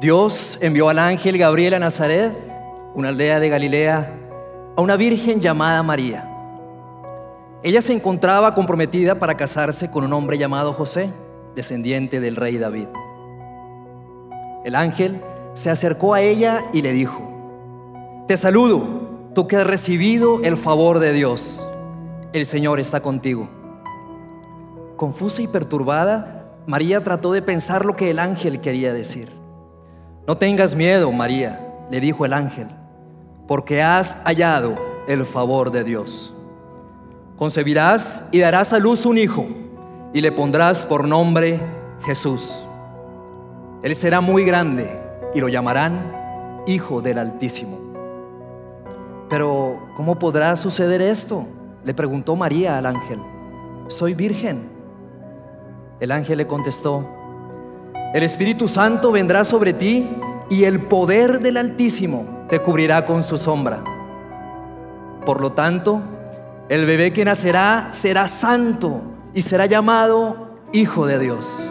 [0.00, 2.32] Dios envió al ángel Gabriel a Nazaret,
[2.94, 4.10] una aldea de Galilea,
[4.74, 6.26] a una virgen llamada María.
[7.62, 11.10] Ella se encontraba comprometida para casarse con un hombre llamado José,
[11.54, 12.86] descendiente del rey David.
[14.64, 15.20] El ángel
[15.52, 18.82] se acercó a ella y le dijo, Te saludo,
[19.34, 21.62] tú que has recibido el favor de Dios.
[22.32, 23.50] El Señor está contigo.
[24.96, 29.39] Confusa y perturbada, María trató de pensar lo que el ángel quería decir.
[30.30, 31.58] No tengas miedo, María,
[31.90, 32.68] le dijo el ángel,
[33.48, 34.76] porque has hallado
[35.08, 36.32] el favor de Dios.
[37.36, 39.48] Concebirás y darás a luz un hijo
[40.14, 41.58] y le pondrás por nombre
[42.04, 42.64] Jesús.
[43.82, 45.02] Él será muy grande
[45.34, 47.80] y lo llamarán Hijo del Altísimo.
[49.28, 51.44] Pero, ¿cómo podrá suceder esto?
[51.82, 53.18] Le preguntó María al ángel.
[53.88, 54.70] Soy virgen.
[55.98, 57.04] El ángel le contestó,
[58.12, 60.08] el Espíritu Santo vendrá sobre ti
[60.48, 63.84] y el poder del Altísimo te cubrirá con su sombra.
[65.24, 66.02] Por lo tanto,
[66.68, 69.00] el bebé que nacerá será santo
[69.32, 71.70] y será llamado Hijo de Dios.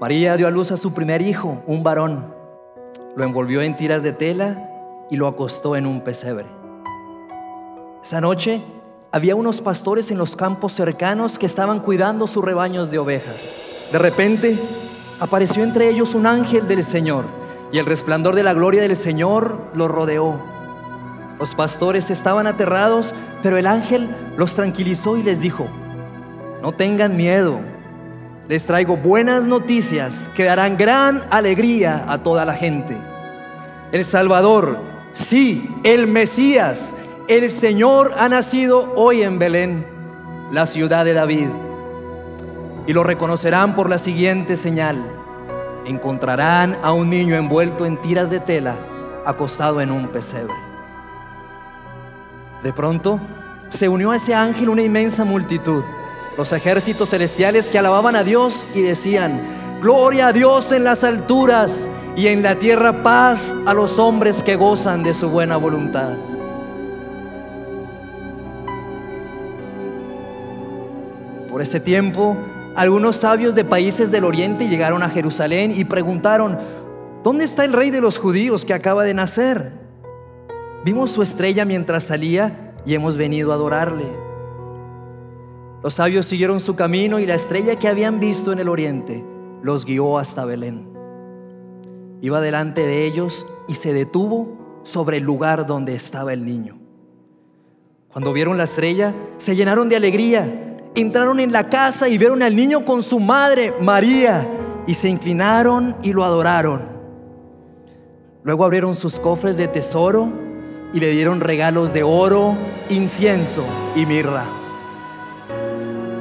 [0.00, 2.34] María dio a luz a su primer hijo, un varón.
[3.14, 4.68] Lo envolvió en tiras de tela
[5.10, 6.65] y lo acostó en un pesebre.
[8.06, 8.62] Esa noche
[9.10, 13.56] había unos pastores en los campos cercanos que estaban cuidando sus rebaños de ovejas.
[13.90, 14.56] De repente
[15.18, 17.24] apareció entre ellos un ángel del Señor
[17.72, 20.40] y el resplandor de la gloria del Señor los rodeó.
[21.40, 25.66] Los pastores estaban aterrados, pero el ángel los tranquilizó y les dijo,
[26.62, 27.58] no tengan miedo
[28.48, 32.96] les traigo buenas noticias que darán gran alegría a toda la gente.
[33.90, 34.78] El Salvador,
[35.12, 36.94] sí, el Mesías,
[37.28, 39.86] el Señor ha nacido hoy en Belén,
[40.52, 41.48] la ciudad de David.
[42.86, 45.04] Y lo reconocerán por la siguiente señal.
[45.84, 48.76] Encontrarán a un niño envuelto en tiras de tela,
[49.24, 50.54] acostado en un pesebre.
[52.62, 53.20] De pronto,
[53.68, 55.82] se unió a ese ángel una inmensa multitud
[56.36, 59.40] los ejércitos celestiales que alababan a Dios y decían,
[59.80, 64.56] Gloria a Dios en las alturas y en la tierra paz a los hombres que
[64.56, 66.14] gozan de su buena voluntad.
[71.56, 72.36] Por ese tiempo,
[72.74, 76.58] algunos sabios de países del oriente llegaron a Jerusalén y preguntaron,
[77.24, 79.72] ¿dónde está el rey de los judíos que acaba de nacer?
[80.84, 84.04] Vimos su estrella mientras salía y hemos venido a adorarle.
[85.82, 89.24] Los sabios siguieron su camino y la estrella que habían visto en el oriente
[89.62, 90.90] los guió hasta Belén.
[92.20, 96.76] Iba delante de ellos y se detuvo sobre el lugar donde estaba el niño.
[98.12, 100.62] Cuando vieron la estrella, se llenaron de alegría.
[100.96, 104.48] Entraron en la casa y vieron al niño con su madre, María,
[104.86, 106.80] y se inclinaron y lo adoraron.
[108.42, 110.28] Luego abrieron sus cofres de tesoro
[110.94, 112.56] y le dieron regalos de oro,
[112.88, 113.62] incienso
[113.94, 114.44] y mirra.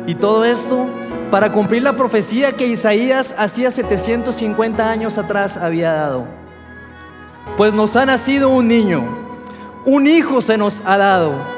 [0.07, 0.87] Y todo esto
[1.31, 6.25] para cumplir la profecía que Isaías hacía 750 años atrás había dado.
[7.55, 9.03] Pues nos ha nacido un niño,
[9.85, 11.54] un hijo se nos ha dado.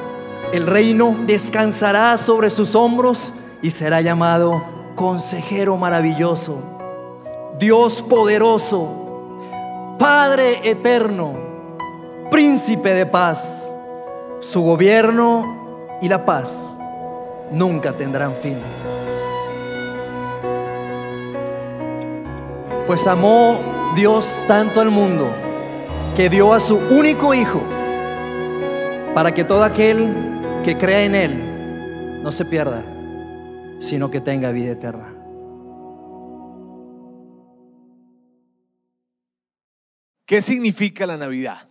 [0.54, 4.64] El reino descansará sobre sus hombros y será llamado
[4.96, 6.62] Consejero maravilloso,
[7.60, 8.90] Dios poderoso,
[10.00, 11.34] Padre eterno,
[12.32, 13.70] Príncipe de paz.
[14.40, 16.76] Su gobierno y la paz
[17.52, 18.58] nunca tendrán fin.
[22.86, 23.60] Pues amó
[23.96, 25.28] Dios tanto al mundo
[26.16, 27.62] que dio a su único Hijo
[29.14, 30.37] para que todo aquel
[30.68, 32.84] que crea en Él no se pierda,
[33.80, 35.16] sino que tenga vida eterna.
[40.26, 41.70] ¿Qué significa la Navidad?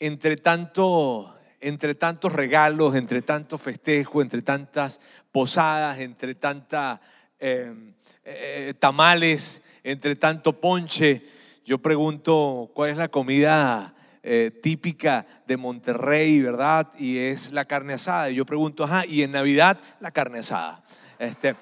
[0.00, 5.00] Entre tanto entre tantos regalos, entre tantos festejos, entre tantas
[5.30, 6.98] posadas, entre tantas
[7.38, 7.94] em,
[8.24, 11.24] eh, tamales, entre tanto ponche,
[11.64, 16.88] yo pregunto cuál es la comida eh, típica de Monterrey, ¿verdad?
[16.98, 18.30] Y es la carne asada.
[18.30, 20.82] Y yo pregunto, ajá, y en Navidad la carne asada.
[21.18, 21.56] Este,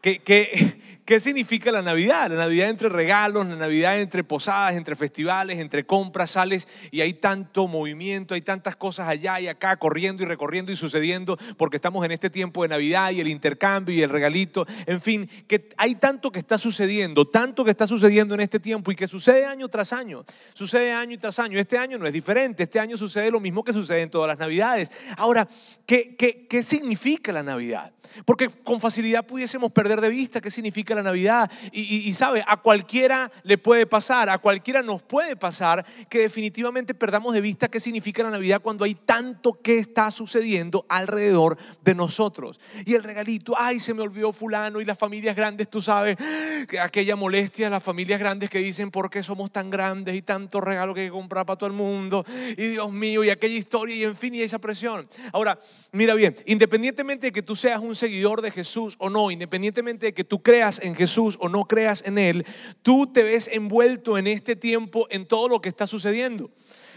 [0.00, 2.30] ¿qué, qué, qué significa la Navidad?
[2.30, 7.14] La Navidad entre regalos, la Navidad entre posadas, entre festivales, entre compras, sales y hay
[7.14, 12.04] tanto movimiento, hay tantas cosas allá y acá corriendo y recorriendo y sucediendo porque estamos
[12.04, 15.94] en este tiempo de Navidad y el intercambio y el regalito, en fin, que hay
[15.94, 19.68] tanto que está sucediendo, tanto que está sucediendo en este tiempo y que sucede año
[19.68, 21.58] tras año, sucede año tras año.
[21.58, 24.38] Este año no es diferente, este año sucede lo mismo que sucede en todas las
[24.38, 24.90] Navidades.
[25.16, 25.48] Ahora,
[25.86, 27.92] ¿qué, qué, qué significa la Navidad?
[28.24, 31.48] Porque con facilidad pudiésemos perder de vista qué significa la Navidad.
[31.70, 37.32] Y, sabe, a cualquiera le puede pasar, a cualquiera nos puede pasar que definitivamente perdamos
[37.32, 42.58] de vista qué significa la Navidad cuando hay tanto que está sucediendo alrededor de nosotros.
[42.86, 46.16] Y el regalito, ay, se me olvidó fulano y las familias grandes, tú sabes,
[46.66, 50.60] que aquella molestia, las familias grandes que dicen por qué somos tan grandes y tanto
[50.60, 52.24] regalo que hay que comprar para todo el mundo.
[52.56, 55.08] Y Dios mío, y aquella historia y en fin, y esa presión.
[55.32, 55.56] Ahora,
[55.92, 60.14] mira bien, independientemente de que tú seas un seguidor de Jesús o no, independientemente de
[60.14, 62.44] que tú creas en Jesús o no creas en Él,
[62.82, 66.50] tú te ves envuelto en este tiempo en todo lo que está sucediendo.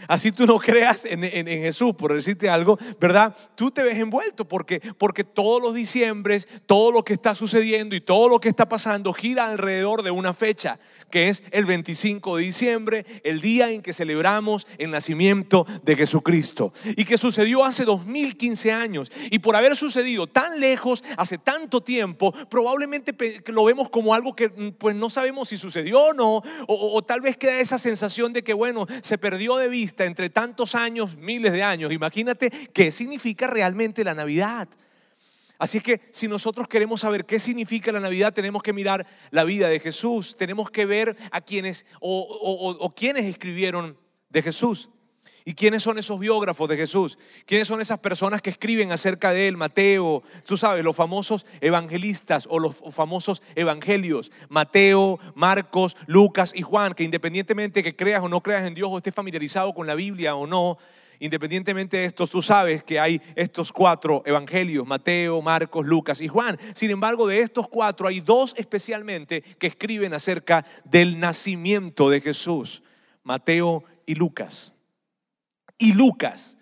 [0.08, 3.36] Así tú no creas en, Jesús, por decirte algo, ¿verdad?
[3.54, 8.00] Tú te ves envuelto porque, porque todos los diciembres, todo lo que está sucediendo y
[8.00, 10.80] todo lo que está pasando gira alrededor de una fecha
[11.12, 16.72] que es el 25 de diciembre, el día en que celebramos el nacimiento de Jesucristo.
[16.96, 19.12] Y que sucedió hace 2015 años.
[19.30, 23.14] Y por haber sucedido tan lejos, hace tanto tiempo, probablemente
[23.52, 27.20] lo vemos como algo que mm, pues no sabemos si sucedió o no, o, tal
[27.20, 31.52] vez queda esa sensación de que, bueno, se perdió de vista entre tantos años, miles
[31.52, 31.92] de años.
[31.92, 34.66] Imagínate qué significa realmente la Navidad.
[35.62, 39.68] Así que si nosotros queremos saber qué significa la Navidad, tenemos que mirar la vida
[39.68, 43.96] de Jesús, tenemos que ver a quienes o, quienes escribieron
[44.28, 44.90] de Jesús.
[45.44, 47.16] ¿Y quiénes son esos biógrafos de Jesús?
[47.46, 49.56] ¿Quiénes son esas personas que escriben acerca de él?
[49.56, 54.32] Mateo, tú sabes, los famosos evangelistas o los famosos evangelios.
[54.48, 58.88] Mateo, Marcos, Lucas y Juan, que independientemente de que creas o no creas en Dios
[58.90, 60.78] o estés familiarizado con la Biblia o no,
[61.22, 66.58] Independientemente de esto, tú sabes que hay estos cuatro evangelios, Mateo, Marcos, Lucas y Juan.
[66.74, 72.82] Sin embargo, de estos cuatro hay dos especialmente que escriben acerca del nacimiento de Jesús,
[73.22, 74.72] Mateo y Lucas.
[75.78, 76.58] Y Lucas,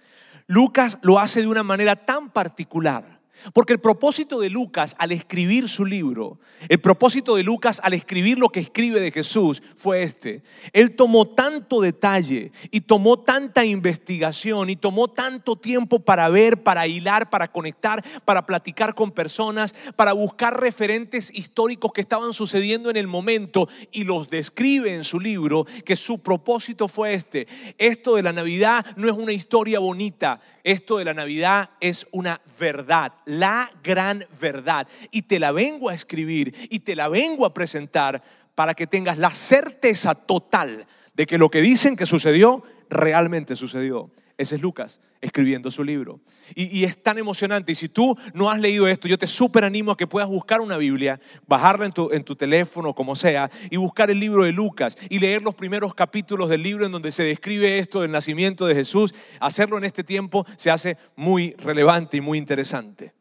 [0.46, 3.19] Lucas lo hace de una manera tan particular
[3.52, 6.38] porque el propósito de Lucas al escribir su libro,
[6.68, 10.42] el propósito de Lucas al escribir lo que escribe de Jesús fue este.
[10.72, 16.86] Él tomó tanto detalle y tomó tanta investigación y tomó tanto tiempo para ver, para
[16.86, 22.96] hilar, para conectar, para platicar con personas, para buscar referentes históricos que estaban sucediendo en
[22.96, 27.46] el momento y los describe en su libro, que su propósito fue este.
[27.78, 32.40] Esto de la Navidad no es una historia bonita, esto de la Navidad es una
[32.58, 34.86] verdad, la gran verdad.
[35.10, 38.22] Y te la vengo a escribir y te la vengo a presentar
[38.54, 44.10] para que tengas la certeza total de que lo que dicen que sucedió, realmente sucedió.
[44.36, 46.20] Ese es Lucas escribiendo su libro.
[46.54, 47.72] Y, es tan emocionante.
[47.72, 50.60] Y si tú no has leído esto, yo te súper animo a que puedas buscar
[50.60, 54.52] una Biblia, bajarla en tu, en tu teléfono, como sea, y buscar el libro de
[54.52, 58.66] Lucas y leer los primeros capítulos del libro en donde se describe esto del nacimiento
[58.66, 59.14] de Jesús.
[59.38, 63.12] Hacerlo en este tiempo se hace muy relevante y muy interesante.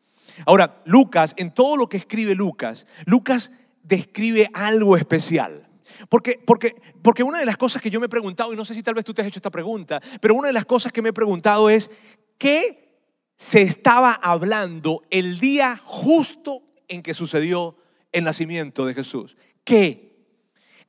[0.46, 3.52] Ahora, Lucas, en todo lo que escribe Lucas, Lucas
[3.84, 5.69] describe algo especial.
[6.08, 8.74] Porque, porque, porque una de las cosas que yo me he preguntado, y no sé
[8.74, 11.02] si tal vez tú te has hecho esta pregunta, pero una de las cosas que
[11.02, 11.90] me he preguntado es,
[12.38, 12.90] ¿qué
[13.36, 17.78] se estaba hablando el día justo en que sucedió
[18.12, 19.38] el nacimiento de Jesús?
[19.64, 20.10] ¿Qué?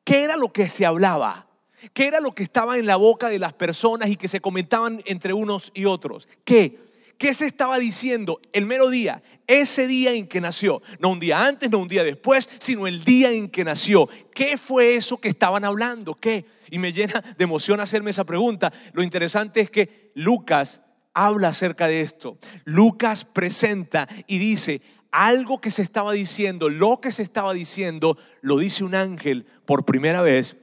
[0.05, 1.49] ¿Qué era lo que se hablaba?
[1.94, 5.00] ¿Qué era lo que estaba en la boca de las personas y que se comentaban
[5.06, 6.29] entre unos y otros?
[6.44, 6.90] ¿Qué?
[7.20, 9.22] ¿Qué se estaba diciendo el mero día?
[9.46, 10.81] Ese día en que nació.
[11.00, 14.08] No un día antes, no un día después, sino el día en que nació.
[14.32, 16.15] ¿Qué fue eso que estaban hablando?
[16.15, 16.46] ¿Qué?
[16.70, 18.72] Y me llena de emoción hacerme esa pregunta.
[18.94, 20.81] Lo interesante es que Lucas
[21.12, 22.39] habla acerca de esto.
[22.65, 28.56] Lucas presenta y dice, algo que se estaba diciendo, lo que se estaba diciendo, lo
[28.56, 30.56] dice un ángel por primera vez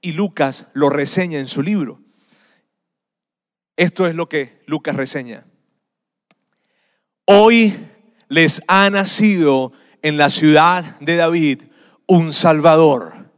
[0.00, 2.00] y Lucas lo reseña en su libro.
[3.76, 5.44] Esto es lo que Lucas reseña.
[7.26, 7.74] Hoy
[8.28, 11.62] les ha nacido en la ciudad de David
[12.06, 13.30] un Salvador,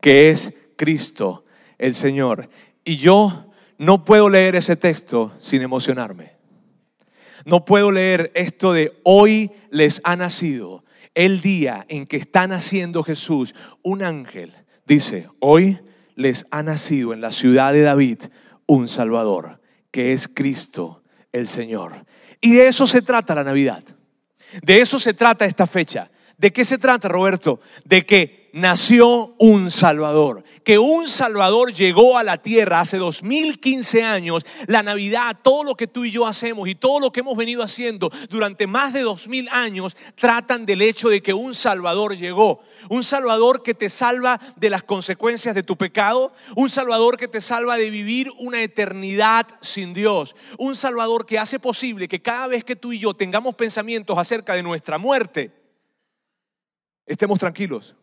[0.00, 1.44] que es Cristo
[1.78, 2.48] el Señor.
[2.84, 6.32] Y yo no puedo leer ese texto sin emocionarme.
[7.44, 13.04] No puedo leer esto de hoy les ha nacido el día en que está naciendo
[13.04, 13.54] Jesús.
[13.82, 14.52] Un ángel
[14.84, 15.78] dice, hoy
[16.16, 18.18] les ha nacido en la ciudad de David
[18.66, 19.60] un Salvador,
[19.92, 21.02] que es Cristo
[21.32, 22.04] el Señor.
[22.40, 23.82] Y de eso se trata la Navidad.
[24.62, 26.08] De eso se trata esta fecha.
[26.38, 27.60] ¿De qué se trata, Roberto?
[27.84, 34.46] De que nació un Salvador, que un Salvador llegó a la tierra hace 2015 años.
[34.68, 37.62] La Navidad, todo lo que tú y yo hacemos y todo lo que hemos venido
[37.62, 42.60] haciendo durante más de 2000 años tratan del hecho de que un Salvador llegó.
[42.88, 46.32] Un Salvador que te salva de las consecuencias de tu pecado.
[46.54, 50.36] Un Salvador que te salva de vivir una eternidad sin Dios.
[50.56, 54.54] Un Salvador que hace posible que cada vez que tú y yo tengamos pensamientos acerca
[54.54, 55.57] de nuestra muerte,
[57.08, 57.96] estemos tranquilos,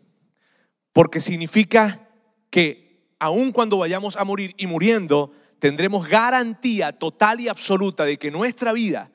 [0.92, 2.10] porque significa
[2.50, 8.32] que aun cuando vayamos a morir y muriendo, tendremos garantía total y absoluta de que
[8.32, 9.12] nuestra vida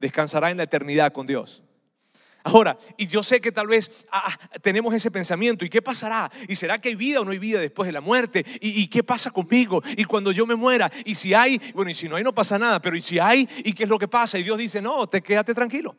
[0.00, 1.62] descansará en la eternidad con Dios.
[2.42, 6.30] Ahora, y yo sé que tal vez ah, tenemos ese pensamiento, ¿y qué pasará?
[6.48, 8.44] ¿Y será que hay vida o no hay vida después de la muerte?
[8.60, 9.82] ¿Y, qué pasa conmigo?
[9.96, 10.90] ¿Y cuando yo me muera?
[11.04, 11.60] ¿Y si hay?
[11.74, 13.46] Bueno, y si no hay no pasa nada, pero ¿y si hay?
[13.62, 14.38] ¿Y qué es lo que pasa?
[14.38, 15.94] Y Dios dice, no, te quédate tranquilo.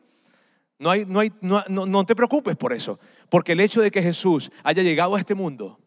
[0.82, 2.98] No, hay, no, hay, no, no te preocupes por eso,
[3.28, 5.78] porque el hecho de que Jesús haya llegado a este mundo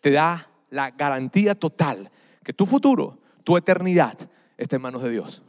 [0.00, 2.10] te da la garantía total
[2.42, 4.18] que tu futuro, tu eternidad
[4.56, 5.42] está en manos de Dios.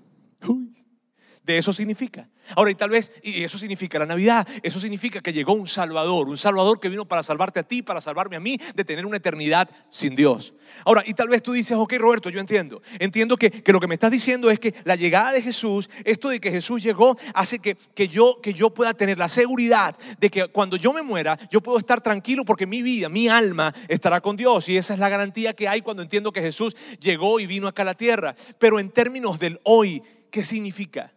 [1.48, 2.27] De eso significa.
[2.58, 6.27] Ahora, y tal vez, y eso significa la Navidad, eso significa que llegó un Salvador,
[6.27, 9.16] un Salvador que vino para salvarte a ti, para salvarme a mí, de tener una
[9.16, 10.54] eternidad sin Dios.
[10.84, 12.82] Ahora, y tal vez tú dices, ok, Roberto, yo entiendo.
[13.00, 16.42] Entiendo que, lo que me estás diciendo es que la llegada de Jesús, esto de
[16.42, 20.50] que Jesús llegó, hace que, que, yo, que yo pueda tener la seguridad de que
[20.50, 24.36] cuando yo me muera, yo puedo estar tranquilo porque mi vida, mi alma estará con
[24.36, 24.68] Dios.
[24.68, 27.84] Y esa es la garantía que hay cuando entiendo que Jesús llegó y vino acá
[27.84, 28.36] a la tierra.
[28.60, 31.13] Pero en términos del hoy, ¿qué significa?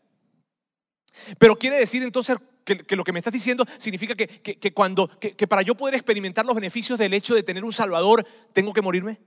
[1.38, 5.46] Pero quiere decir entonces que, lo que me estás diciendo significa que, que cuando, que,
[5.46, 9.18] para yo poder experimentar los beneficios del hecho de tener un Salvador, tengo que morirme.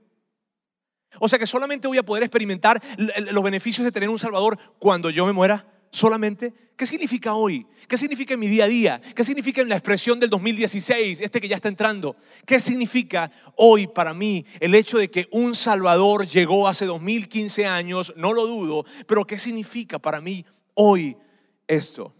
[1.20, 5.10] O sea que solamente voy a poder experimentar los beneficios de tener un Salvador cuando
[5.10, 5.70] yo me muera.
[5.90, 7.68] Solamente, ¿qué significa hoy?
[7.86, 9.00] ¿Qué significa en mi día a día?
[9.14, 12.16] ¿Qué significa en la expresión del 2016, este que ya está entrando?
[12.44, 18.12] ¿Qué significa hoy para mí el hecho de que un Salvador llegó hace 2015 años?
[18.16, 21.16] No lo dudo, pero ¿qué significa para mí hoy
[21.66, 22.14] esto?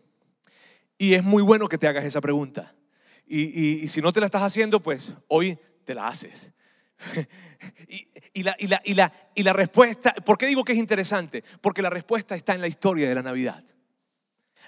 [0.99, 2.75] Y es muy bueno que te hagas esa pregunta.
[3.27, 6.53] Y, si no te la estás haciendo, pues hoy te la haces.
[8.35, 11.43] y, la, y, la, y, la, y la respuesta, ¿por qué digo que es interesante?
[11.61, 13.65] Porque la respuesta está en la historia de la Navidad.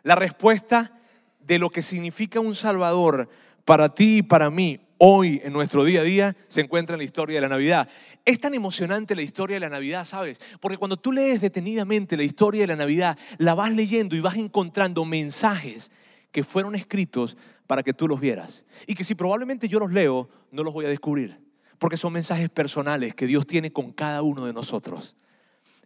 [0.03, 1.01] La respuesta
[1.41, 3.29] de lo que significa un Salvador
[3.65, 7.05] para ti y para mí hoy en nuestro día a día se encuentra en la
[7.05, 7.89] historia de la Navidad.
[8.25, 10.41] Es tan emocionante la historia de la Navidad, ¿sabes?
[10.61, 14.37] Porque cuando tú lees detenidamente la historia de la Navidad, la vas leyendo y vas
[14.37, 15.91] encontrando mensajes
[16.33, 17.37] que fueron escritos
[17.67, 18.65] para que tú los vieras.
[18.87, 21.41] Y que si probablemente yo los leo, no los voy a descubrir.
[21.79, 25.17] Porque son mensajes personales que Dios tiene con cada uno de nosotros.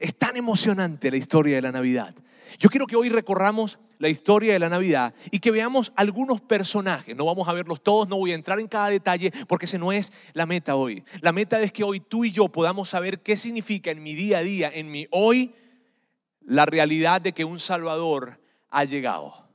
[0.01, 2.15] Es tan emocionante la historia de la Navidad.
[2.59, 7.15] Yo quiero que hoy recorramos la historia de la Navidad y que veamos algunos personajes.
[7.15, 9.93] No vamos a verlos todos, no voy a entrar en cada detalle porque ese no
[9.93, 11.05] es la meta hoy.
[11.21, 14.39] La meta es que hoy tú y yo podamos saber qué significa en mi día
[14.39, 15.55] a día, en mi hoy,
[16.41, 18.41] la realidad de que un Salvador
[18.71, 19.49] ha llegado.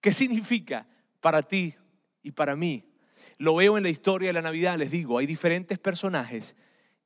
[0.00, 0.88] ¿Qué significa
[1.20, 1.76] para ti
[2.24, 2.84] y para mí?
[3.38, 6.56] Lo veo en la historia de la Navidad, les digo, hay diferentes personajes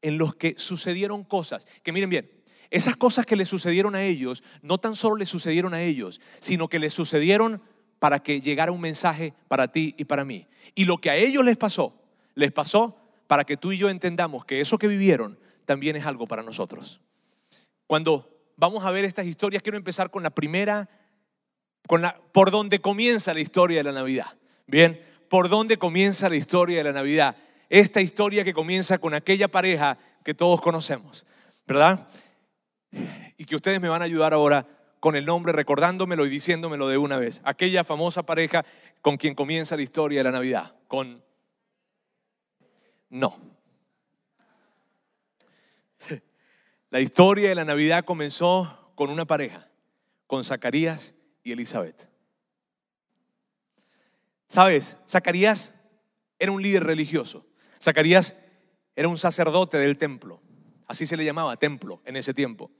[0.01, 2.39] en los que sucedieron cosas que miren bien,
[2.71, 6.69] esas cosas que le sucedieron a ellos, no tan solo le sucedieron a ellos, sino
[6.69, 7.61] que les sucedieron
[7.99, 10.47] para que llegara un mensaje para ti y para mí.
[10.75, 11.95] Y lo que a ellos les pasó,
[12.35, 12.97] les pasó
[13.27, 17.00] para que tú y yo entendamos que eso que vivieron también es algo para nosotros.
[17.87, 20.89] Cuando vamos a ver estas historias, quiero empezar con la primera,
[21.87, 24.39] con la, por donde comienza la historia de la Navidad.
[24.67, 27.37] Bien, por dónde comienza la historia de la Navidad.
[27.69, 31.25] Esta historia que comienza con aquella pareja que todos conocemos,
[31.67, 32.09] ¿verdad?
[33.37, 34.66] Y que ustedes me van a ayudar ahora
[35.00, 37.40] con el nombre, recordándomelo y diciéndomelo de una vez.
[37.44, 38.64] Aquella famosa pareja
[39.00, 40.75] con quien comienza la historia de la Navidad.
[40.88, 41.25] Con...
[43.09, 43.37] No.
[46.90, 49.68] La historia de la Navidad comenzó con una pareja,
[50.26, 52.09] con Zacarías y Elizabeth.
[54.49, 54.97] ¿Sabes?
[55.09, 55.73] Zacarías
[56.38, 57.47] era un líder religioso.
[57.80, 58.35] Zacarías
[58.97, 60.42] era un sacerdote del templo.
[60.88, 62.73] Así se le llamaba, templo, en ese tiempo.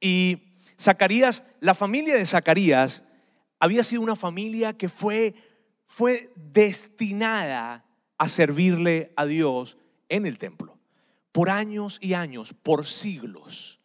[0.00, 0.42] Y
[0.80, 3.02] Zacarías, la familia de Zacarías
[3.58, 5.34] había sido una familia que fue,
[5.84, 7.84] fue destinada
[8.16, 9.76] a servirle a Dios
[10.08, 10.78] en el templo.
[11.32, 13.80] Por años y años, por siglos.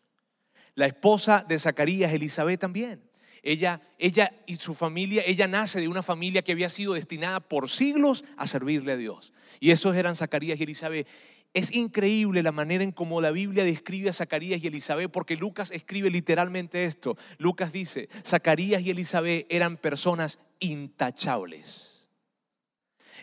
[0.75, 3.01] La esposa de Zacarías, Elizabeth, también.
[3.43, 7.69] Ella, ella y su familia, ella nace de una familia que había sido destinada por
[7.69, 9.33] siglos a servirle a Dios.
[9.59, 11.07] Y esos eran Zacarías y Elizabeth.
[11.53, 15.71] Es increíble la manera en cómo la Biblia describe a Zacarías y Elizabeth, porque Lucas
[15.71, 17.15] escribe literalmente esto.
[17.37, 22.07] Lucas dice, Zacarías y Elizabeth eran personas intachables.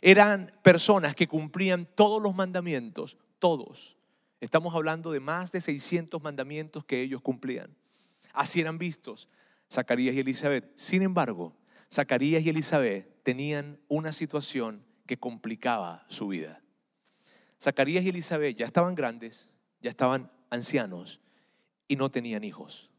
[0.03, 3.99] eran personas que cumplían todos los mandamientos, todos.
[4.41, 7.77] Estamos hablando de más de 600 mandamientos que ellos cumplían.
[8.33, 9.29] Así eran vistos
[9.71, 10.71] Zacarías y Elizabeth.
[10.75, 11.55] Sin embargo,
[11.93, 16.63] Zacarías y Elizabeth tenían una situación que complicaba su vida.
[17.61, 19.51] Zacarías y Elizabeth ya estaban grandes,
[19.81, 21.21] ya estaban ancianos
[21.87, 22.91] y no tenían hijos.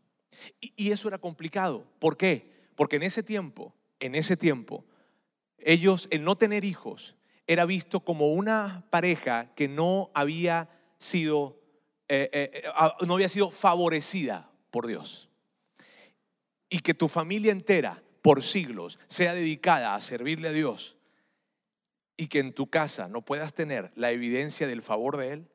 [0.60, 1.88] Y, eso era complicado.
[2.00, 2.51] ¿Por qué?
[2.75, 4.86] Porque en ese tiempo, en ese tiempo,
[5.58, 7.15] ellos, el no tener hijos,
[7.48, 11.60] era visto como una pareja que no había sido,
[12.08, 15.30] eh, eh, eh, no había sido favorecida por Dios.
[16.70, 20.98] Y que tu familia entera, por siglos, sea dedicada a servirle a Dios
[22.21, 25.47] y que en tu casa no puedas tener la evidencia del favor de Él,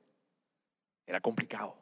[1.07, 1.77] era complicado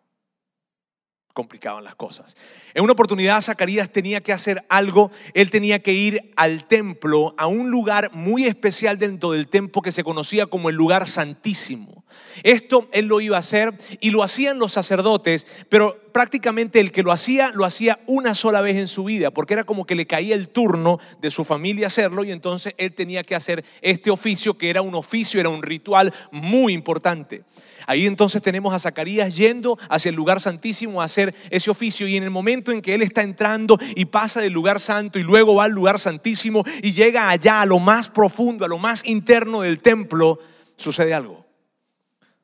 [1.32, 2.36] complicaban las cosas.
[2.74, 7.48] En una oportunidad Zacarías tenía que hacer algo, él tenía que ir al templo, a
[7.48, 12.04] un lugar muy especial dentro del templo que se conocía como el lugar santísimo.
[12.44, 17.02] Esto él lo iba a hacer y lo hacían los sacerdotes, pero prácticamente el que
[17.02, 20.06] lo hacía, lo hacía una sola vez en su vida, porque era como que le
[20.06, 24.56] caía el turno de su familia hacerlo y entonces él tenía que hacer este oficio,
[24.56, 27.42] que era un oficio, era un ritual muy importante.
[27.88, 32.16] Ahí entonces tenemos a Zacarías yendo hacia el lugar santísimo a hacer ese oficio y
[32.16, 35.56] en el momento en que él está entrando y pasa del lugar santo y luego
[35.56, 39.62] va al lugar santísimo y llega allá a lo más profundo, a lo más interno
[39.62, 40.38] del templo,
[40.76, 41.44] sucede algo.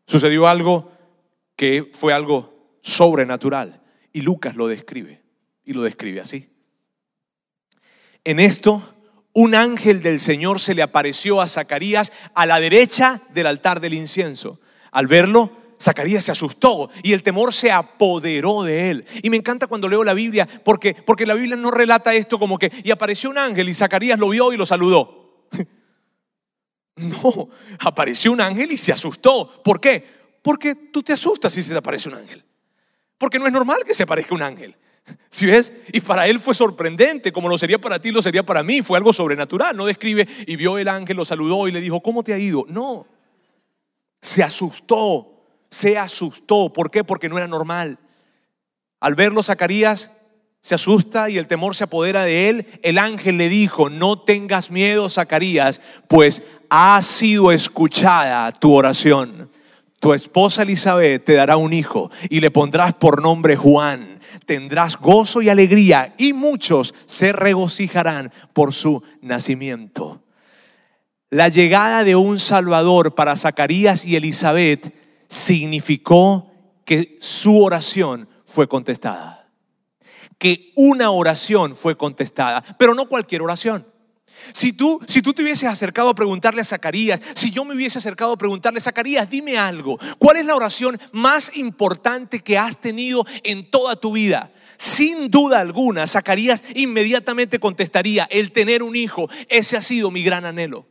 [0.09, 0.91] Sucedió algo
[1.55, 2.50] que fue algo
[2.83, 3.83] sobrenatural
[4.13, 5.23] y Lucas lo describe
[5.65, 6.49] y lo describe así.
[8.25, 8.83] En esto,
[9.33, 13.95] un ángel del Señor se le apareció a Zacarías a la derecha del altar del
[13.95, 14.61] incienso.
[14.91, 19.05] Al verlo, Zacarías se asustó y el temor se apoderó de él.
[19.23, 22.59] Y me encanta cuando leo la Biblia porque, porque la Biblia no relata esto como
[22.59, 25.49] que y apareció un ángel y Zacarías lo vio y lo saludó.
[26.97, 29.63] No, apareció un ángel y se asustó.
[29.63, 30.05] ¿Por qué?
[30.43, 32.45] Porque tú te asustas si se te aparece un ángel.
[33.21, 34.75] Porque no es normal que se aparezca un ángel.
[35.29, 35.75] Si ves?
[35.93, 38.81] Y para él fue sorprendente, como lo sería para ti, lo sería para mí.
[38.81, 39.77] Fue algo sobrenatural.
[39.77, 42.65] No describe y vio el ángel, lo saludó y le dijo, ¿cómo te ha ido?
[42.71, 43.07] No,
[44.23, 45.35] se asustó,
[45.69, 46.73] se asustó.
[46.73, 47.05] ¿Por qué?
[47.05, 47.99] Porque no era normal.
[49.01, 50.11] Al verlo Zacarías
[50.63, 52.67] se asusta y el temor se apodera de él.
[52.81, 59.51] El ángel le dijo, no tengas miedo Zacarías, pues ha sido escuchada tu oración.
[60.01, 64.19] Tu esposa Elizabeth te dará un hijo y le pondrás por nombre Juan.
[64.47, 70.23] Tendrás gozo y alegría y muchos se regocijarán por su nacimiento.
[71.29, 74.95] La llegada de un Salvador para Zacarías y Elizabeth
[75.29, 76.51] significó
[76.87, 79.49] que su oración fue contestada.
[80.39, 83.87] Que una oración fue contestada, pero no cualquier oración.
[84.53, 87.99] Si tú, si tú te hubieses acercado a preguntarle a Zacarías, si yo me hubiese
[87.99, 93.25] acercado a preguntarle Zacarías, dime algo, ¿cuál es la oración más importante que has tenido
[93.45, 94.53] en toda tu vida?
[94.77, 100.47] Sin duda alguna, Zacarías inmediatamente contestaría, el tener un hijo, ese ha sido mi gran
[100.47, 100.87] anhelo.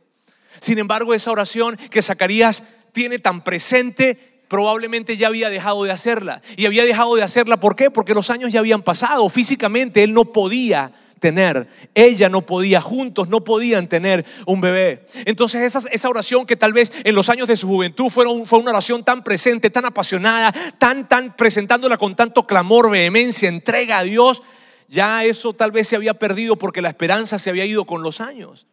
[0.60, 6.42] Sin embargo, esa oración que Zacarías tiene tan presente, probablemente ya había dejado de hacerla.
[6.56, 7.90] Y había dejado de hacerla, ¿por qué?
[7.90, 9.28] Porque los años ya habían pasado.
[9.28, 15.06] Físicamente él no podía tener, ella no podía, juntos no podían tener un bebé.
[15.26, 18.58] Entonces esa, esa oración que tal vez en los años de su juventud fueron, fue
[18.58, 24.02] una oración tan presente, tan apasionada, tan, tan presentándola con tanto clamor, vehemencia, entrega a
[24.02, 24.42] Dios,
[24.88, 28.20] ya eso tal vez se había perdido porque la esperanza se había ido con los
[28.20, 28.66] años.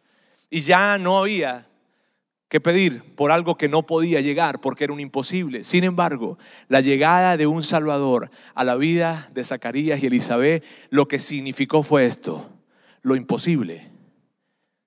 [0.50, 1.67] Y ya no había
[2.48, 5.64] que pedir por algo que no podía llegar porque era un imposible.
[5.64, 11.08] Sin embargo, la llegada de un Salvador a la vida de Zacarías y Elizabeth lo
[11.08, 12.50] que significó fue esto.
[13.02, 13.90] Lo imposible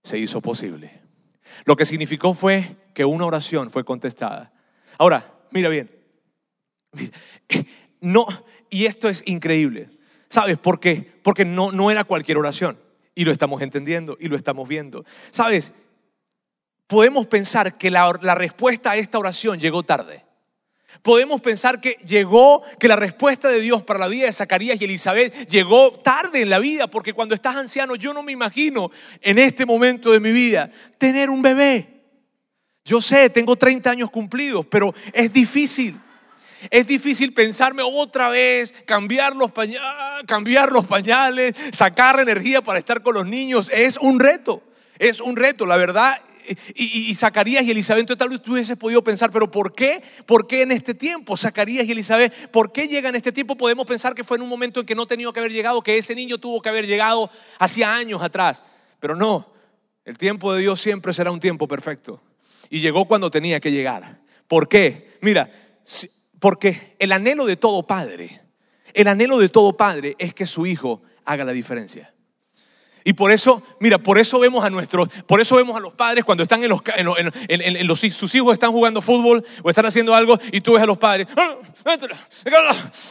[0.03, 1.01] se hizo posible.
[1.65, 4.51] Lo que significó fue que una oración fue contestada.
[4.97, 5.91] Ahora, mira bien.
[8.03, 8.25] No,
[8.71, 9.87] y esto es increíble.
[10.27, 11.19] ¿Sabes por qué?
[11.21, 12.79] Porque no, no era cualquier oración.
[13.13, 15.05] Y lo estamos entendiendo y lo estamos viendo.
[15.29, 15.71] ¿Sabes?
[16.91, 20.25] Podemos pensar que la, respuesta a esta oración llegó tarde.
[21.01, 24.83] Podemos pensar que llegó, que la respuesta de Dios para la vida de Zacarías y
[24.83, 29.39] Elizabeth llegó tarde en la vida, porque cuando estás anciano yo no me imagino en
[29.39, 31.87] este momento de mi vida tener un bebé.
[32.83, 35.97] Yo sé, tengo 30 años cumplidos, pero es difícil.
[36.69, 39.81] Es difícil pensarme otra vez, cambiar los, pañales,
[40.27, 43.71] cambiar los pañales, sacar energía para estar con los niños.
[43.73, 44.61] Es un reto,
[44.99, 45.65] es un reto.
[45.65, 46.19] La verdad
[46.75, 50.01] y, Zacarías y Elizabeth, entonces tal vez tú hubieses podido pensar, pero ¿por qué?
[50.25, 51.37] ¿Por qué en este tiempo?
[51.37, 53.55] Zacarías y Elizabeth, ¿por qué llega en este tiempo?
[53.55, 55.97] Podemos pensar que fue en un momento en que no tenía que haber llegado, que
[55.97, 58.63] ese niño tuvo que haber llegado hacía años atrás.
[58.99, 59.51] Pero no,
[60.05, 62.21] el tiempo de Dios siempre será un tiempo perfecto.
[62.69, 64.21] y llegó cuando tenía que llegar.
[64.47, 65.17] ¿Por qué?
[65.21, 65.51] Mira,
[66.39, 68.41] porque el anhelo de todo padre,
[68.93, 72.13] el anhelo de todo padre es que su hijo haga la diferencia.
[73.03, 76.23] Y por eso, mira, por eso vemos a nuestros, por eso vemos a los padres
[76.23, 76.81] cuando están en los,
[77.47, 80.85] en los, sus hijos están jugando fútbol o están haciendo algo y tú ves a
[80.85, 81.55] los padres, ah,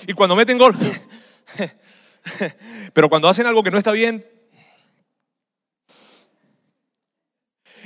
[0.06, 0.76] y cuando meten gol,
[2.92, 4.24] pero cuando hacen algo que no está bien,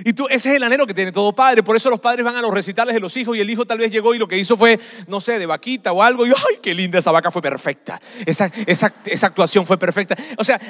[0.05, 1.63] Y tú, ese es el anhelo que tiene todo padre.
[1.63, 3.79] Por eso los padres van a los recitales de los hijos y el hijo tal
[3.79, 6.27] vez llegó y lo que hizo fue, no sé, de vaquita o algo.
[6.27, 7.31] Y ¡ay, qué linda esa vaca!
[7.31, 8.01] Fue perfecta.
[8.27, 10.17] Esa, esa, esa actuación fue perfecta.
[10.39, 10.61] O sea,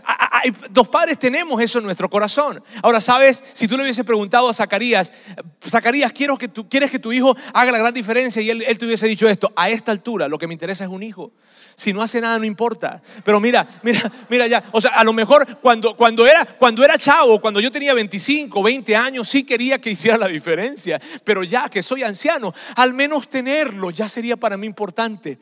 [0.75, 2.63] los padres tenemos eso en nuestro corazón.
[2.83, 3.43] Ahora, ¿sabes?
[3.53, 5.13] Si tú le hubieses preguntado a Zacarías,
[5.67, 8.43] Zacarías, quiero que tú, ¿quieres que tu hijo haga la gran diferencia?
[8.43, 10.91] Y él, él te hubiese dicho esto, a esta altura lo que me interesa es
[10.91, 11.33] un hijo.
[11.77, 13.03] Si no hace nada no importa.
[13.25, 14.63] Pero mira, mira, mira ya.
[14.73, 18.63] O sea, a lo mejor cuando, cuando, era, cuando era chavo, cuando yo tenía 25,
[18.63, 21.01] 20 años, sí quería que hiciera la diferencia.
[21.25, 25.39] Pero ya que soy anciano, al menos tenerlo ya sería para mí importante.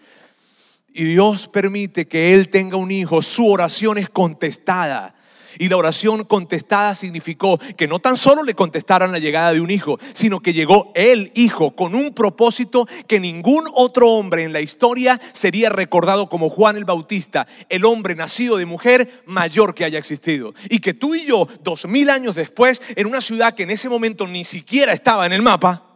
[0.94, 3.22] Y Dios permite que Él tenga un hijo.
[3.22, 5.14] Su oración es contestada.
[5.58, 9.70] Y la oración contestada significó que no tan solo le contestaran la llegada de un
[9.70, 14.60] hijo, sino que llegó el hijo con un propósito que ningún otro hombre en la
[14.60, 19.98] historia sería recordado como Juan el Bautista, el hombre nacido de mujer mayor que haya
[19.98, 20.54] existido.
[20.68, 23.88] Y que tú y yo, dos mil años después, en una ciudad que en ese
[23.88, 25.86] momento ni siquiera estaba en el mapa,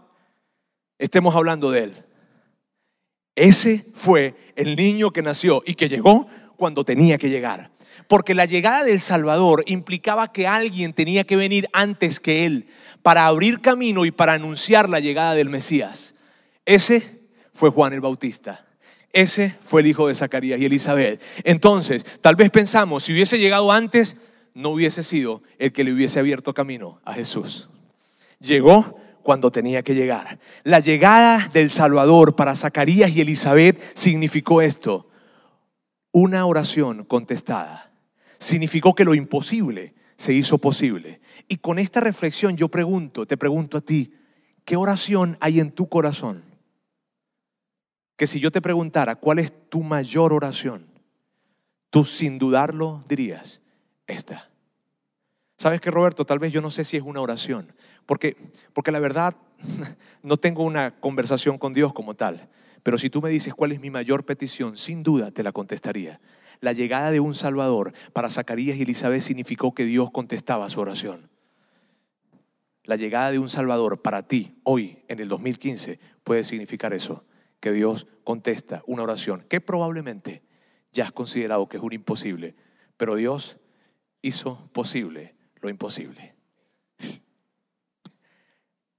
[0.99, 2.05] estemos hablando de él.
[3.35, 7.71] Ese fue el niño que nació y que llegó cuando tenía que llegar.
[8.09, 12.67] Porque la llegada del Salvador implicaba que alguien tenía que venir antes que Él
[13.03, 16.15] para abrir camino y para anunciar la llegada del Mesías.
[16.65, 17.21] Ese
[17.53, 18.67] fue Juan el Bautista.
[19.13, 21.23] Ese fue el hijo de Zacarías y Elizabeth.
[21.45, 24.17] Entonces, tal vez pensamos, si hubiese llegado antes,
[24.55, 27.69] no hubiese sido el que le hubiese abierto camino a Jesús.
[28.41, 30.39] Llegó cuando tenía que llegar.
[30.65, 35.09] La llegada del Salvador para Zacarías y Elizabeth significó esto,
[36.13, 37.86] una oración contestada
[38.39, 41.21] significó que lo imposible se hizo posible.
[41.49, 44.15] Y con esta reflexión yo pregunto, te pregunto a ti,
[44.65, 46.45] ¿qué oración hay en tu corazón?
[48.17, 50.87] Que si yo te preguntara cuál es tu mayor oración,
[51.91, 53.61] tú sin dudarlo dirías,
[54.07, 54.51] esta.
[55.59, 56.25] ¿Sabes qué, Roberto?
[56.25, 57.73] Tal vez yo no sé si es una oración,
[58.07, 58.37] porque,
[58.73, 59.37] porque la verdad
[60.23, 62.49] no tengo una conversación con Dios como tal.
[62.83, 66.21] Pero si tú me dices cuál es mi mayor petición, sin duda te la contestaría.
[66.61, 71.31] La llegada de un Salvador para Zacarías y Elizabeth significó que Dios contestaba su oración.
[72.85, 77.25] La llegada de un Salvador para ti hoy, en el 2015, puede significar eso,
[77.61, 80.43] que Dios contesta una oración que probablemente
[80.93, 82.55] ya has considerado que es un imposible,
[82.97, 83.57] pero Dios
[84.23, 86.35] hizo posible lo imposible.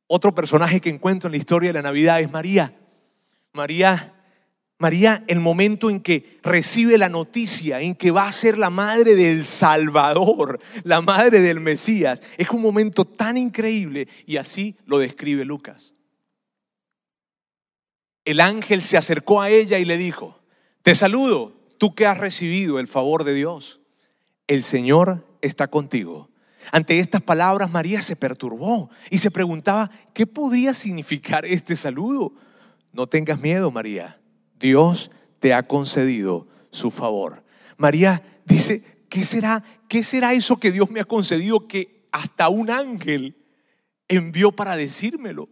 [0.08, 2.74] Otro personaje que encuentro en la historia de la Navidad es María.
[3.54, 4.16] María
[4.80, 9.16] María, el momento en que recibe la noticia, en que va a ser la madre
[9.16, 15.46] del Salvador, la madre del Mesías, es un momento tan increíble y así lo describe
[15.46, 15.96] Lucas.
[18.24, 20.40] El ángel se acercó a ella y le dijo,
[20.84, 23.82] te saludo, tú que has recibido el favor de Dios,
[24.46, 26.30] el Señor está contigo.
[26.72, 32.34] Ante estas palabras María se perturbó y se preguntaba, ¿qué podía significar este saludo?
[32.92, 34.20] No tengas miedo, María
[34.60, 37.43] Dios te ha concedido su favor.
[37.78, 39.63] María dice, ¿qué será?
[39.88, 43.36] ¿Qué será eso que Dios me ha concedido que hasta un ángel
[44.08, 45.50] envió para decírmelo?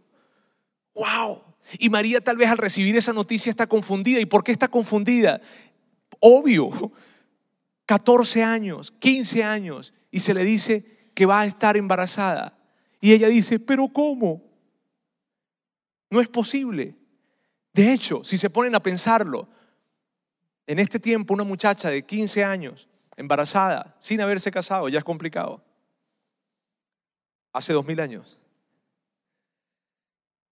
[0.93, 1.43] ¡Wow!
[1.79, 4.19] Y María tal vez al recibir esa noticia está confundida.
[4.19, 5.41] ¿Y por qué está confundida?
[6.19, 6.91] Obvio,
[7.85, 12.57] 14 años, 15 años, y se le dice que va a estar embarazada.
[13.01, 14.43] Y ella dice, pero ¿cómo?
[16.09, 16.95] No es posible.
[17.75, 19.49] De hecho, si se ponen a pensarlo,
[20.65, 25.61] en este tiempo una muchacha de 15 años, embarazada, sin haberse casado, ya es complicado.
[27.51, 28.39] Hace dos mil años.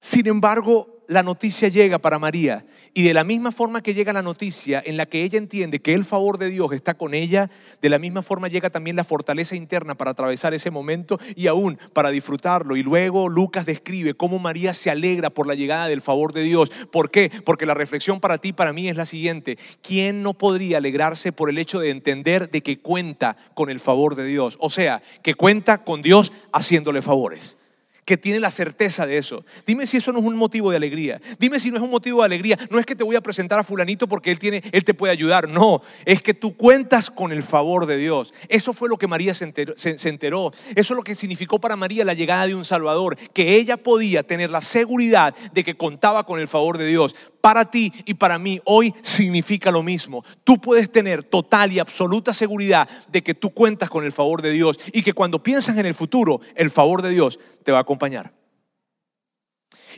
[0.01, 4.21] Sin embargo, la noticia llega para María y de la misma forma que llega la
[4.21, 7.49] noticia en la que ella entiende que el favor de Dios está con ella,
[7.81, 11.77] de la misma forma llega también la fortaleza interna para atravesar ese momento y aún
[11.93, 12.75] para disfrutarlo.
[12.75, 16.71] Y luego Lucas describe cómo María se alegra por la llegada del favor de Dios.
[16.91, 17.31] ¿Por qué?
[17.43, 19.57] Porque la reflexión para ti, para mí es la siguiente.
[19.81, 24.15] ¿Quién no podría alegrarse por el hecho de entender de que cuenta con el favor
[24.15, 24.57] de Dios?
[24.59, 27.57] O sea, que cuenta con Dios haciéndole favores.
[28.05, 29.45] Que tiene la certeza de eso.
[29.65, 31.21] Dime si eso no es un motivo de alegría.
[31.39, 32.57] Dime si no es un motivo de alegría.
[32.69, 35.13] No es que te voy a presentar a fulanito porque él, tiene, él te puede
[35.13, 35.47] ayudar.
[35.47, 38.33] No, es que tú cuentas con el favor de Dios.
[38.49, 40.51] Eso fue lo que María se enteró, se enteró.
[40.75, 43.17] Eso es lo que significó para María la llegada de un Salvador.
[43.33, 47.15] Que ella podía tener la seguridad de que contaba con el favor de Dios.
[47.43, 50.23] Para ti y para mí hoy significa lo mismo.
[50.45, 54.51] Tú puedes tener total y absoluta seguridad de que tú cuentas con el favor de
[54.51, 57.81] Dios y que cuando piensas en el futuro, el favor de Dios te va a
[57.81, 58.33] acompañar.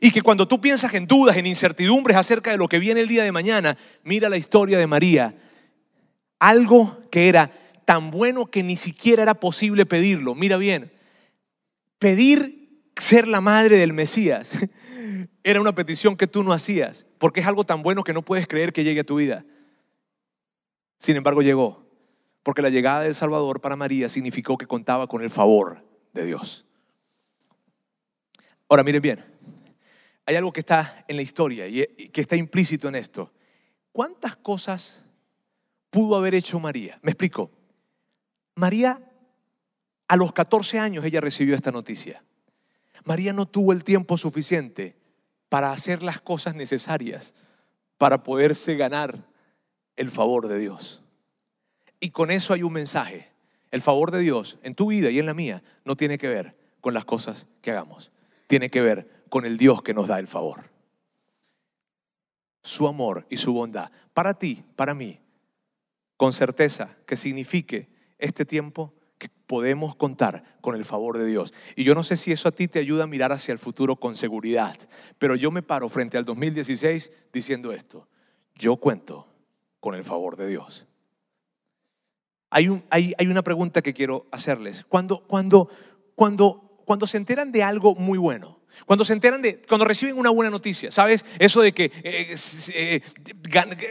[0.01, 3.07] Y que cuando tú piensas en dudas, en incertidumbres acerca de lo que viene el
[3.07, 5.35] día de mañana, mira la historia de María.
[6.39, 7.51] Algo que era
[7.85, 10.35] tan bueno que ni siquiera era posible pedirlo.
[10.35, 10.91] Mira bien,
[11.99, 14.51] pedir ser la madre del Mesías
[15.43, 18.47] era una petición que tú no hacías, porque es algo tan bueno que no puedes
[18.47, 19.45] creer que llegue a tu vida.
[20.97, 21.85] Sin embargo, llegó,
[22.43, 26.64] porque la llegada del Salvador para María significó que contaba con el favor de Dios.
[28.67, 29.25] Ahora miren bien,
[30.25, 33.31] hay algo que está en la historia y que está implícito en esto.
[33.91, 35.03] ¿Cuántas cosas
[35.91, 36.99] pudo haber hecho María?
[37.03, 37.51] Me explico.
[38.55, 39.01] María,
[40.07, 42.23] a los 14 años ella recibió esta noticia.
[43.03, 44.95] María no tuvo el tiempo suficiente
[45.47, 47.35] para hacer las cosas necesarias
[47.97, 49.27] para poderse ganar
[49.95, 51.03] el favor de Dios.
[51.99, 53.31] Y con eso hay un mensaje.
[53.69, 56.57] El favor de Dios en tu vida y en la mía no tiene que ver
[56.81, 58.11] con las cosas que hagamos
[58.47, 60.69] tiene que ver con el Dios que nos da el favor.
[62.61, 65.19] Su amor y su bondad para ti, para mí,
[66.17, 71.53] con certeza que signifique este tiempo que podemos contar con el favor de Dios.
[71.75, 73.97] Y yo no sé si eso a ti te ayuda a mirar hacia el futuro
[73.97, 74.77] con seguridad,
[75.19, 78.07] pero yo me paro frente al 2016 diciendo esto,
[78.55, 79.27] yo cuento
[79.79, 80.87] con el favor de Dios.
[82.49, 84.85] Hay, un, hay, hay una pregunta que quiero hacerles.
[84.87, 85.69] Cuando, cuando,
[86.15, 90.29] cuando cuando se enteran de algo muy bueno, cuando se enteran de, cuando reciben una
[90.29, 91.23] buena noticia, ¿sabes?
[91.39, 92.35] Eso de que eh,
[92.73, 93.01] eh,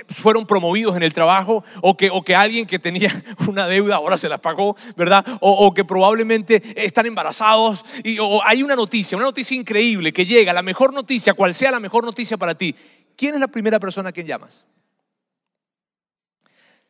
[0.08, 3.10] fueron promovidos en el trabajo o que, o que alguien que tenía
[3.48, 5.24] una deuda ahora se las pagó, ¿verdad?
[5.40, 10.52] O, que probablemente están embarazados y o hay una noticia, una noticia increíble que llega,
[10.52, 12.74] la mejor noticia, cual sea la mejor noticia para ti.
[13.16, 14.64] ¿Quién es la primera persona a quien llamas?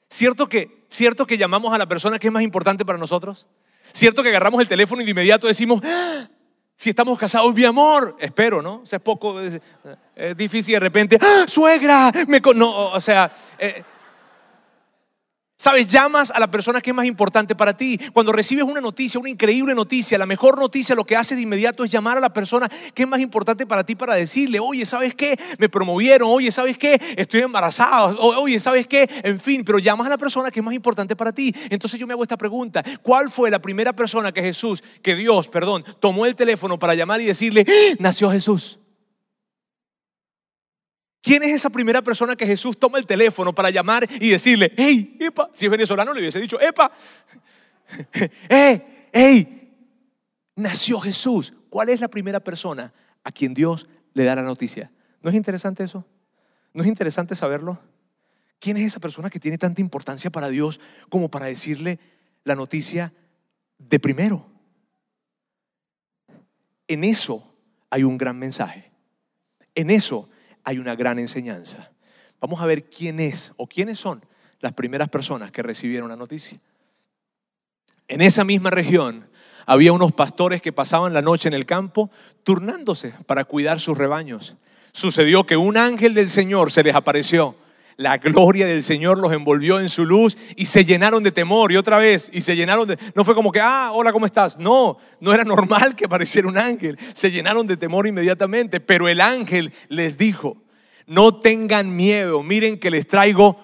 [0.09, 3.47] ¿Cierto que, ¿Cierto que llamamos a la persona que es más importante para nosotros?
[3.95, 6.27] ¿Cierto que agarramos el teléfono y de inmediato decimos, ah,
[6.75, 8.17] si estamos casados, mi amor?
[8.19, 8.81] Espero, ¿no?
[8.83, 9.61] O sea, es poco, es,
[10.37, 12.41] difícil de repente, ¡Ah, suegra, me...
[12.41, 13.85] No, o sea, eh,
[15.57, 17.97] Sabes, llamas a la persona que es más importante para ti.
[18.13, 21.85] Cuando recibes una noticia, una increíble noticia, la mejor noticia, lo que haces de inmediato
[21.85, 25.15] es llamar a la persona que es más importante para ti para decirle, oye, ¿sabes
[25.15, 25.39] qué?
[25.59, 27.01] Me promovieron, oye, ¿sabes qué?
[27.17, 29.09] Estoy embarazada, oye, ¿sabes qué?
[29.23, 31.55] En fin, pero llamas a la persona que es más importante para ti.
[31.71, 35.49] Entonces yo me hago esta pregunta, ¿cuál fue la primera persona que Jesús, que Dios,
[35.49, 37.97] perdón, tomó el teléfono para llamar y decirle, ¡Ah!
[38.01, 38.81] nació Jesús?
[41.25, 45.17] ¿Quién es esa primera persona que Jesús toma el teléfono para llamar y decirle, hey,
[45.19, 45.49] epa?
[45.55, 46.93] Si es venezolano le hubiese dicho, epa,
[48.51, 49.73] eh, hey,
[50.55, 51.55] nació Jesús.
[51.71, 52.93] ¿Cuál es la primera persona
[53.25, 54.91] a quien Dios le da la noticia?
[55.23, 56.05] ¿No es interesante eso?
[56.75, 57.81] ¿No es interesante saberlo?
[58.59, 61.99] ¿Quién es esa persona que tiene tanta importancia para Dios como para decirle
[62.45, 63.15] la noticia
[63.79, 64.47] de primero?
[66.87, 67.51] En eso
[67.89, 68.93] hay un gran mensaje.
[69.75, 70.29] En eso
[70.65, 71.91] hay una gran enseñanza.
[72.41, 74.25] Vamos a ver quién es o quiénes son
[74.61, 76.59] las primeras personas que recibieron la noticia.
[78.09, 79.29] En esa misma región
[79.67, 82.11] había unos pastores que pasaban la noche en el campo
[82.43, 84.57] turnándose para cuidar sus rebaños.
[84.93, 87.57] Sucedió que un ángel del Señor se les apareció.
[87.97, 91.71] La gloria del Señor los envolvió en su luz y se llenaron de temor.
[91.71, 92.99] Y otra vez, y se llenaron de...
[93.15, 94.59] No fue como que, ah, hola, ¿cómo estás?
[94.59, 96.99] No, no era normal que apareciera un ángel.
[97.13, 98.81] Se llenaron de temor inmediatamente.
[98.81, 100.57] Pero el ángel les dijo,
[101.07, 103.63] no tengan miedo, miren que les traigo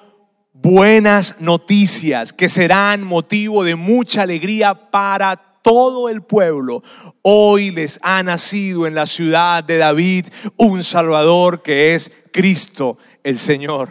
[0.53, 6.85] buenas noticias que serán motivo de mucha alegría para todo el pueblo.
[7.23, 13.37] Hoy les ha nacido en la ciudad de David un Salvador que es Cristo el
[13.37, 13.91] Señor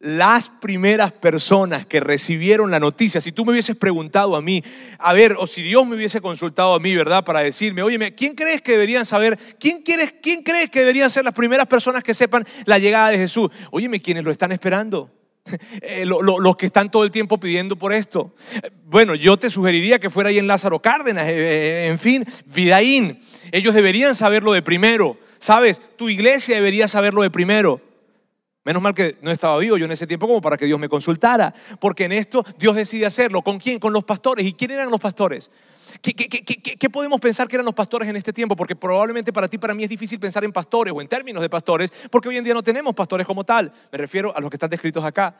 [0.00, 4.64] las primeras personas que recibieron la noticia, si tú me hubieses preguntado a mí,
[4.98, 7.22] a ver, o si Dios me hubiese consultado a mí, ¿verdad?
[7.22, 9.38] Para decirme, oye, ¿quién crees que deberían saber?
[9.60, 13.18] ¿Quién, quieres, ¿Quién crees que deberían ser las primeras personas que sepan la llegada de
[13.18, 13.50] Jesús?
[13.70, 15.10] Óyeme, ¿quiénes lo están esperando?
[15.82, 18.34] Eh, los que están todo el tiempo pidiendo por esto.
[18.84, 23.20] Bueno, yo te sugeriría que fuera ahí en Lázaro Cárdenas, eh, eh, en fin, Vidaín.
[23.50, 25.80] Ellos deberían saberlo de primero, ¿sabes?
[25.96, 27.80] Tu iglesia debería saberlo de primero.
[28.64, 30.88] Menos mal que no estaba vivo yo en ese tiempo como para que Dios me
[30.88, 31.54] consultara.
[31.78, 33.42] Porque en esto Dios decide hacerlo.
[33.42, 33.78] ¿Con quién?
[33.78, 34.46] Con los pastores.
[34.46, 35.50] ¿Y quién eran los pastores?
[36.02, 38.54] ¿Qué, qué, qué, qué, podemos pensar que eran los pastores en este tiempo?
[38.54, 41.50] Porque probablemente para ti, para mí es difícil pensar en pastores o en términos de
[41.50, 43.72] pastores, porque hoy en día no tenemos pastores como tal.
[43.90, 45.36] Me refiero a los que están descritos acá.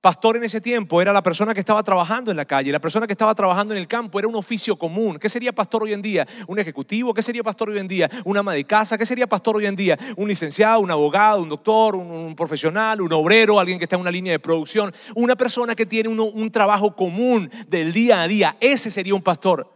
[0.00, 3.04] Pastor en ese tiempo era la persona que estaba trabajando en la calle, la persona
[3.04, 5.18] que estaba trabajando en el campo, era un oficio común.
[5.18, 6.24] ¿Qué sería pastor hoy en día?
[6.46, 7.12] ¿Un ejecutivo?
[7.12, 8.08] ¿Qué sería pastor hoy en día?
[8.24, 8.96] ¿Un ama de casa?
[8.96, 9.98] ¿Qué sería pastor hoy en día?
[10.16, 14.02] ¿Un licenciado, un abogado, un doctor, un, un profesional, un obrero, alguien que está en
[14.02, 14.94] una línea de producción?
[15.16, 18.56] Una persona que tiene un, un trabajo común del día a día.
[18.60, 19.68] Ese sería un pastor.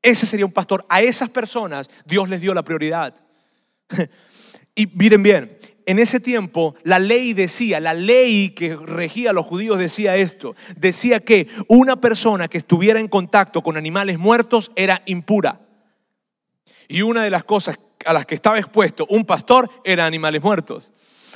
[0.00, 0.86] Ese sería un pastor.
[0.88, 3.14] A esas personas Dios les dio la prioridad.
[4.74, 9.46] Y miren bien, en ese tiempo la ley decía, la ley que regía a los
[9.46, 15.02] judíos decía esto, decía que una persona que estuviera en contacto con animales muertos era
[15.06, 15.60] impura.
[16.88, 20.92] Y una de las cosas a las que estaba expuesto un pastor era animales muertos.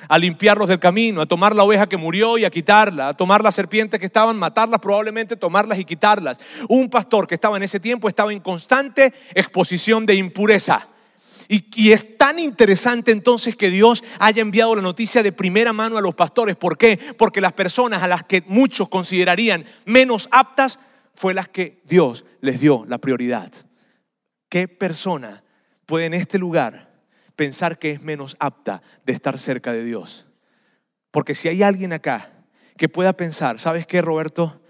[0.08, 3.42] A limpiarlos del camino, a tomar la oveja que murió y a quitarla, a tomar
[3.42, 6.38] las serpientes que estaban, matarlas, probablemente tomarlas y quitarlas.
[6.68, 10.88] Un pastor que estaba en ese tiempo estaba en constante exposición de impureza.
[11.48, 16.00] Y, es tan interesante entonces que Dios haya enviado la noticia de primera mano a
[16.00, 16.56] los pastores.
[16.56, 16.98] ¿Por qué?
[17.16, 20.78] Porque las personas a las que muchos considerarían menos aptas
[21.14, 23.52] fue las que Dios les dio la prioridad.
[24.48, 25.44] ¿Qué persona
[25.86, 26.94] puede en este lugar
[27.36, 30.26] pensar que es menos apta de estar cerca de Dios?
[31.10, 32.32] Porque si hay alguien acá
[32.76, 34.60] que pueda pensar, ¿sabes qué, Roberto?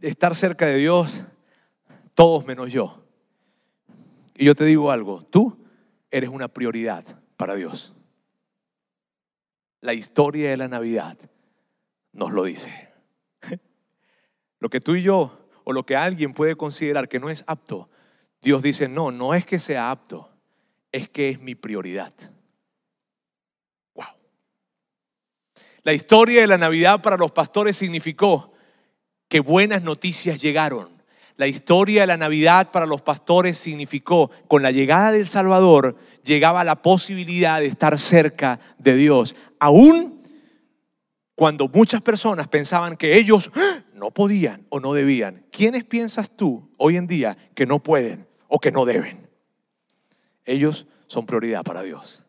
[0.00, 1.22] Estar cerca de Dios,
[2.14, 3.04] todos menos yo.
[4.36, 5.63] Y yo te digo algo, tú
[6.14, 7.04] eres una prioridad
[7.36, 7.92] para Dios.
[9.80, 11.18] La historia de la Navidad
[12.12, 12.92] nos lo dice.
[14.60, 17.90] Lo que tú y yo, o lo que alguien puede considerar que no es apto,
[18.40, 20.30] Dios dice, no, no es que sea apto,
[20.92, 22.12] es que es mi prioridad.
[23.94, 24.06] Wow.
[25.82, 28.52] La historia de la Navidad para los pastores significó
[29.28, 30.93] que buenas noticias llegaron.
[31.36, 36.62] La historia de la Navidad para los pastores significó, con la llegada del Salvador, llegaba
[36.62, 40.22] la posibilidad de estar cerca de Dios, aún
[41.34, 43.50] cuando muchas personas pensaban que ellos
[43.92, 45.44] no podían o no debían.
[45.50, 49.28] ¿Quiénes piensas tú hoy en día que no pueden o que no deben?
[50.44, 52.24] Ellos son prioridad para Dios.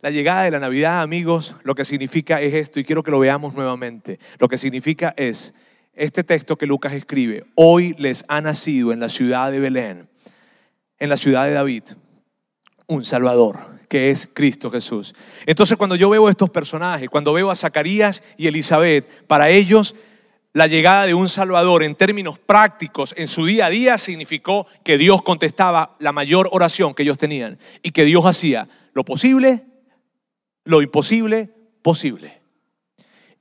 [0.00, 3.18] La llegada de la Navidad, amigos, lo que significa es esto, y quiero que lo
[3.18, 4.18] veamos nuevamente.
[4.38, 5.52] Lo que significa es
[6.00, 10.08] este texto que Lucas escribe, hoy les ha nacido en la ciudad de Belén,
[10.98, 11.82] en la ciudad de David,
[12.86, 15.14] un Salvador, que es Cristo Jesús.
[15.44, 19.94] Entonces cuando yo veo estos personajes, cuando veo a Zacarías y Elizabeth, para ellos
[20.54, 24.96] la llegada de un Salvador en términos prácticos en su día a día significó que
[24.96, 29.66] Dios contestaba la mayor oración que ellos tenían y que Dios hacía lo posible,
[30.64, 31.50] lo imposible,
[31.82, 32.39] posible.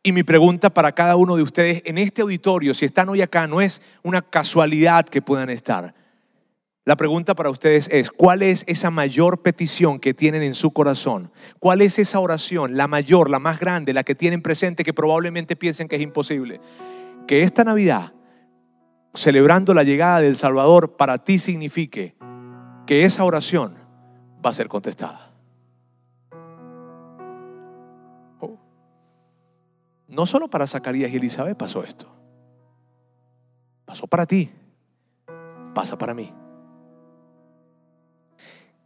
[0.01, 3.47] Y mi pregunta para cada uno de ustedes en este auditorio, si están hoy acá,
[3.47, 5.93] no es una casualidad que puedan estar.
[6.85, 11.31] La pregunta para ustedes es, ¿cuál es esa mayor petición que tienen en su corazón?
[11.59, 15.57] ¿Cuál es esa oración, la mayor, la más grande, la que tienen presente que probablemente
[15.57, 16.61] piensen que es imposible?
[17.27, 18.13] Que esta Navidad,
[19.13, 22.15] celebrando la llegada del Salvador, para ti signifique
[22.87, 23.75] que esa oración
[24.43, 25.28] va a ser contestada.
[30.09, 32.07] No solo para Zacarías y Elizabeth pasó esto.
[33.85, 34.49] Pasó para ti.
[35.73, 36.33] Pasa para mí.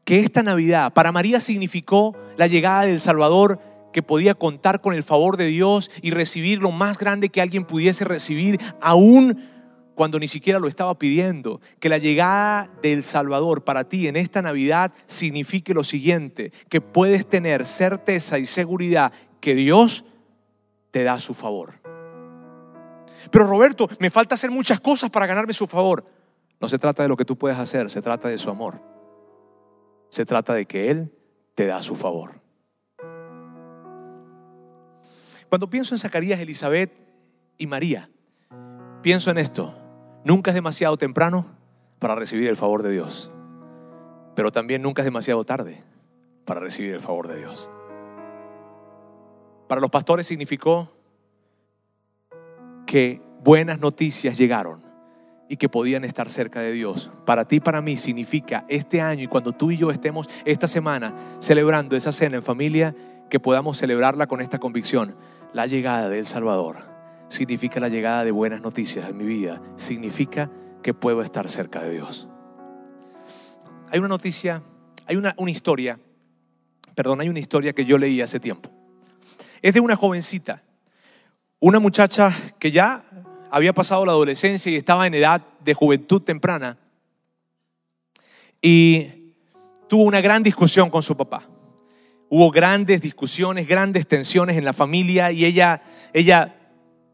[0.03, 3.59] Que esta Navidad para María significó la llegada del Salvador
[3.93, 7.63] que podía contar con el favor de Dios y recibir lo más grande que alguien
[7.63, 9.39] pudiese recibir, aún
[9.95, 11.62] cuando ni siquiera lo estaba pidiendo.
[11.79, 17.29] Que la llegada del Salvador para ti en esta Navidad signifique lo siguiente, que puedes
[17.29, 20.03] tener certeza y seguridad que Dios
[20.93, 21.73] te da su favor.
[23.32, 26.06] Pero Roberto, me falta hacer muchas cosas para ganarme su favor.
[26.62, 28.79] No se trata de lo que tú puedes hacer, se trata de su amor.
[30.10, 31.12] Se trata de que Él
[31.56, 32.39] te da su favor.
[35.49, 36.91] Cuando pienso en Zacarías, Elizabeth
[37.58, 38.12] y María,
[39.01, 39.75] pienso en esto.
[40.23, 41.47] Nunca es demasiado temprano
[41.97, 43.32] para recibir el favor de Dios,
[44.36, 45.84] pero también nunca es demasiado tarde
[46.45, 47.71] para recibir el favor de Dios.
[49.73, 50.88] Para los pastores significó
[52.86, 54.83] que buenas noticias llegaron
[55.49, 57.09] y que podían estar cerca de Dios.
[57.25, 61.15] Para ti, para mí, significa este año y cuando tú y yo estemos esta semana
[61.39, 62.95] celebrando esa cena en familia,
[63.31, 65.15] que podamos celebrarla con esta convicción.
[65.53, 66.77] La llegada del Salvador
[67.29, 69.59] significa la llegada de buenas noticias en mi vida.
[69.75, 70.51] Significa
[70.83, 72.27] que puedo estar cerca de Dios.
[73.89, 74.62] Hay una noticia,
[75.07, 75.99] hay una, una historia,
[76.93, 78.82] perdón, hay una historia que yo leí hace tiempo
[79.64, 80.61] es de una jovencita,
[81.59, 83.05] una muchacha que ya
[83.49, 86.78] había pasado la adolescencia y estaba en edad de juventud temprana,
[88.61, 89.34] y
[89.88, 91.47] tuvo una gran discusión con su papá.
[92.30, 95.82] Hubo grandes discusiones, grandes tensiones en la familia y ella,
[96.14, 96.55] ella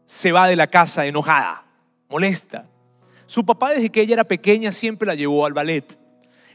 [0.04, 1.64] se va de la casa enojada,
[2.08, 2.66] molesta.
[3.26, 5.98] Su papá desde que ella era pequeña siempre la llevó al ballet.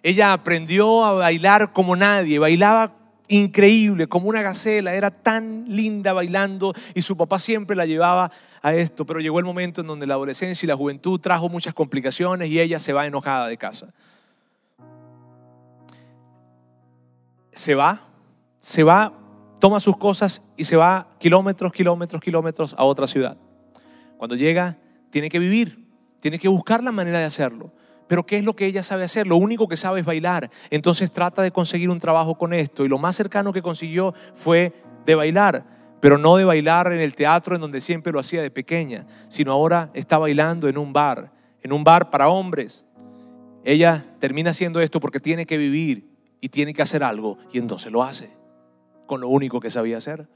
[0.04, 6.74] Ella aprendió a bailar como nadie, bailaba increíble, como una gacela, era tan linda bailando
[6.94, 10.16] y su papá siempre la llevaba a esto, pero llegó el momento en donde la
[10.16, 13.94] adolescencia y la juventud trajo muchas complicaciones y ella se va enojada de casa.
[17.52, 18.02] Se va,
[18.60, 19.14] se va,
[19.60, 23.38] toma sus cosas y se va kilómetros, kilómetros, kilómetros a otra ciudad.
[24.18, 24.78] Cuando llega,
[25.10, 25.88] tiene que vivir,
[26.20, 27.72] tiene que buscar la manera de hacerlo.
[28.08, 29.28] Pero ¿qué es lo que ella sabe hacer?
[29.28, 30.50] Lo único que sabe es bailar.
[30.70, 32.86] Entonces trata de conseguir un trabajo con esto.
[32.86, 34.74] Y lo más cercano que consiguió fue
[35.06, 35.66] de bailar.
[36.00, 39.52] Pero no de bailar en el teatro en donde siempre lo hacía de pequeña, sino
[39.52, 41.32] ahora está bailando en un bar,
[41.64, 42.86] en un bar para hombres.
[43.64, 46.08] Ella termina haciendo esto porque tiene que vivir
[46.42, 48.30] y tiene que hacer algo y entonces lo hace
[49.06, 50.28] con lo único que sabía hacer.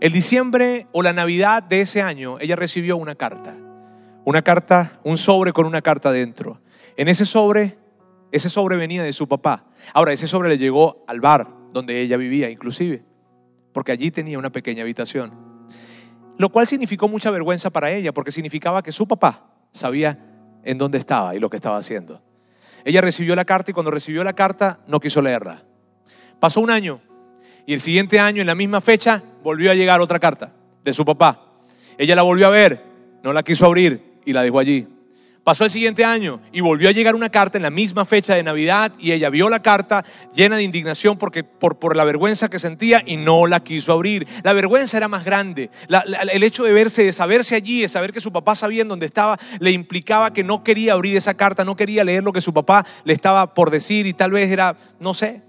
[0.00, 3.54] El diciembre o la Navidad de ese año, ella recibió una carta.
[4.24, 6.60] Una carta, un sobre con una carta dentro.
[6.96, 7.76] En ese sobre,
[8.30, 9.64] ese sobre venía de su papá.
[9.92, 13.02] Ahora, ese sobre le llegó al bar donde ella vivía, inclusive,
[13.72, 15.32] porque allí tenía una pequeña habitación.
[16.38, 20.18] Lo cual significó mucha vergüenza para ella, porque significaba que su papá sabía
[20.64, 22.22] en dónde estaba y lo que estaba haciendo.
[22.84, 25.62] Ella recibió la carta y cuando recibió la carta no quiso leerla.
[26.38, 27.00] Pasó un año
[27.66, 30.52] y el siguiente año, en la misma fecha, volvió a llegar otra carta
[30.84, 31.52] de su papá.
[31.96, 32.84] Ella la volvió a ver,
[33.22, 34.86] no la quiso abrir y la dejó allí.
[35.44, 38.42] Pasó el siguiente año y volvió a llegar una carta en la misma fecha de
[38.42, 42.58] Navidad y ella vio la carta llena de indignación porque, por, por la vergüenza que
[42.58, 44.26] sentía y no la quiso abrir.
[44.42, 45.70] La vergüenza era más grande.
[46.32, 49.04] el hecho de verse, de saberse allí, de saber que su papá sabía en dónde
[49.04, 52.54] estaba, le implicaba que no quería abrir esa carta, no quería leer lo que su
[52.54, 55.42] papá le estaba por decir y tal vez era, no sé.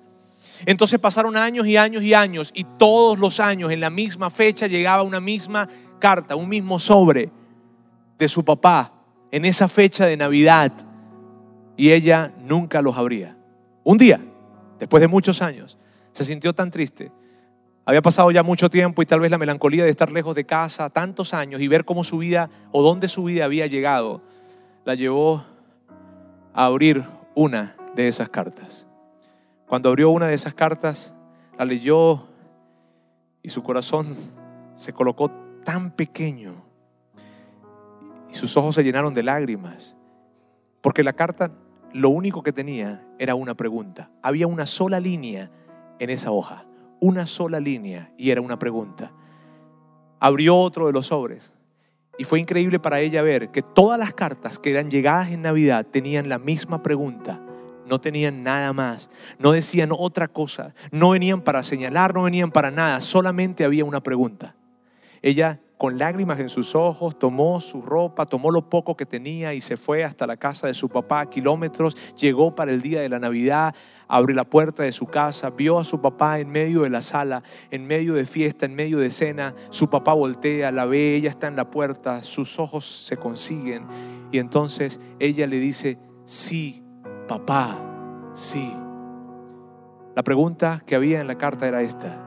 [0.65, 4.67] Entonces pasaron años y años y años y todos los años en la misma fecha
[4.67, 5.69] llegaba una misma
[5.99, 7.29] carta, un mismo sobre
[8.19, 8.94] de su papá
[9.31, 10.71] en esa fecha de Navidad
[11.77, 13.37] y ella nunca los abría.
[13.83, 14.19] Un día,
[14.79, 15.77] después de muchos años,
[16.11, 17.11] se sintió tan triste.
[17.85, 20.89] Había pasado ya mucho tiempo y tal vez la melancolía de estar lejos de casa
[20.89, 24.21] tantos años y ver cómo su vida o dónde su vida había llegado,
[24.85, 25.43] la llevó
[26.53, 27.03] a abrir
[27.35, 28.87] una de esas cartas.
[29.67, 31.13] Cuando abrió una de esas cartas,
[31.57, 32.27] la leyó
[33.43, 34.15] y su corazón
[34.75, 35.29] se colocó
[35.63, 36.64] tan pequeño
[38.35, 39.95] y sus ojos se llenaron de lágrimas,
[40.81, 41.51] porque la carta
[41.93, 44.11] lo único que tenía era una pregunta.
[44.21, 45.49] Había una sola línea
[45.99, 46.65] en esa hoja,
[46.99, 49.13] una sola línea y era una pregunta.
[50.19, 51.53] Abrió otro de los sobres
[52.17, 55.85] y fue increíble para ella ver que todas las cartas que eran llegadas en Navidad
[55.89, 57.39] tenían la misma pregunta.
[57.85, 59.09] No tenían nada más,
[59.39, 64.03] no decían otra cosa, no venían para señalar, no venían para nada, solamente había una
[64.03, 64.57] pregunta.
[65.21, 69.61] Ella con lágrimas en sus ojos, tomó su ropa, tomó lo poco que tenía y
[69.61, 73.19] se fue hasta la casa de su papá, kilómetros, llegó para el día de la
[73.19, 73.75] Navidad,
[74.07, 77.43] abrió la puerta de su casa, vio a su papá en medio de la sala,
[77.71, 81.47] en medio de fiesta, en medio de cena, su papá voltea, la ve, ella está
[81.47, 83.85] en la puerta, sus ojos se consiguen
[84.31, 86.83] y entonces ella le dice, sí,
[87.27, 87.77] papá,
[88.33, 88.73] sí.
[90.15, 92.25] La pregunta que había en la carta era esta,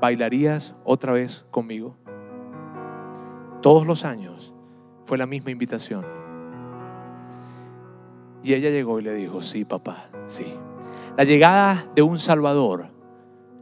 [0.00, 2.01] ¿bailarías otra vez conmigo?
[3.62, 4.52] Todos los años
[5.04, 6.04] fue la misma invitación.
[8.42, 10.46] Y ella llegó y le dijo, sí, papá, sí.
[11.16, 12.88] La llegada de un Salvador,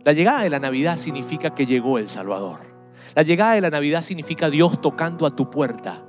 [0.03, 2.61] la llegada de la Navidad significa que llegó el Salvador.
[3.15, 6.03] La llegada de la Navidad significa Dios tocando a tu puerta.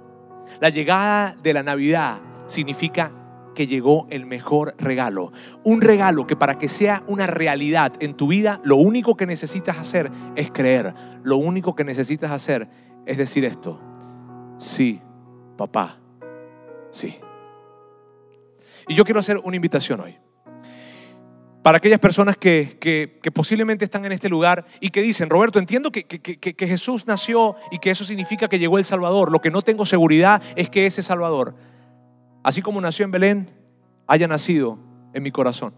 [0.62, 3.12] La llegada de la Navidad significa
[3.56, 5.34] que llegó el mejor regalo.
[5.64, 9.78] Un regalo que para que sea una realidad en tu vida, lo único que necesitas
[9.78, 10.94] hacer es creer.
[11.24, 12.70] Lo único que necesitas hacer
[13.06, 13.80] es decir esto,
[14.58, 15.02] sí,
[15.58, 15.98] papá,
[16.92, 17.18] sí.
[18.88, 20.18] Y yo quiero hacer una invitación hoy.
[21.64, 25.92] Para aquellas personas que, que, posiblemente están en este lugar y que dicen, Roberto, entiendo
[25.92, 29.32] que, que Jesús nació y que eso significa que llegó el Salvador.
[29.32, 31.56] Lo que no tengo seguridad es que ese Salvador,
[32.42, 33.52] así como nació en Belén,
[34.08, 34.80] haya nacido
[35.14, 35.74] en mi corazón.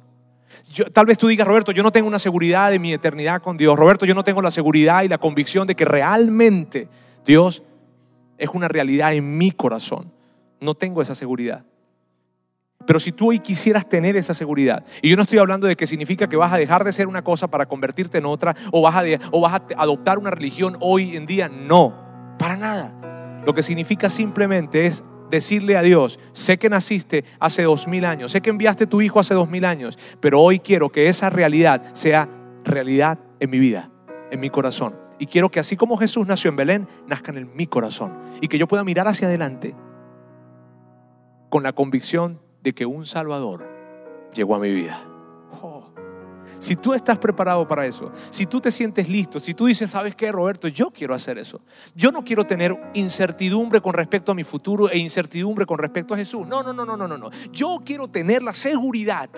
[0.94, 3.78] Tal vez tú digas, Roberto, yo no tengo una seguridad de mi eternidad con Dios.
[3.78, 6.88] Roberto, yo no tengo la seguridad y la convicción de que realmente
[7.26, 7.64] Dios
[8.38, 10.12] es una realidad en mi corazón.
[10.60, 11.66] No tengo esa seguridad.
[12.86, 15.88] Pero si tú hoy quisieras tener esa seguridad, y yo no estoy hablando de que
[15.88, 18.96] significa que vas a dejar de ser una cosa para convertirte en otra, o vas
[18.96, 23.42] a, o vas a adoptar una religión hoy en día, no, para nada.
[23.46, 28.32] Lo que significa simplemente es decirle a Dios, sé que naciste hace dos mil años,
[28.32, 31.84] sé que enviaste tu hijo hace dos mil años, pero hoy quiero que esa realidad
[31.94, 32.30] sea
[32.64, 33.90] realidad en mi vida,
[34.32, 35.03] en mi corazón.
[35.20, 38.14] Y quiero que así como Jesús nació en Belén, nazcan en mi corazón.
[38.42, 39.76] Y que yo pueda mirar hacia adelante
[41.50, 43.70] con la convicción de que un Salvador
[44.34, 45.06] llegó a mi vida.
[45.62, 45.94] Oh.
[46.60, 50.16] Si tú estás preparado para eso, si tú te sientes listo, si tú dices, ¿sabes
[50.16, 50.68] qué, Roberto?
[50.68, 51.62] Yo quiero hacer eso.
[51.94, 56.18] Yo no quiero tener incertidumbre con respecto a mi futuro e incertidumbre con respecto a
[56.18, 56.48] Jesús.
[56.48, 57.30] No, no, no, no, no, no.
[57.52, 59.30] Yo quiero tener la seguridad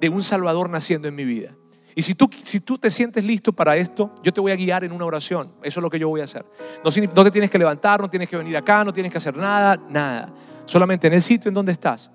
[0.00, 1.56] de un Salvador naciendo en mi vida.
[1.94, 4.84] Y si tú, si tú te sientes listo para esto, yo te voy a guiar
[4.84, 5.52] en una oración.
[5.62, 6.44] Eso es lo que yo voy a hacer.
[6.84, 9.36] No, no te tienes que levantar, no tienes que venir acá, no tienes que hacer
[9.36, 10.32] nada, nada.
[10.64, 12.10] Solamente en el sitio en donde estás,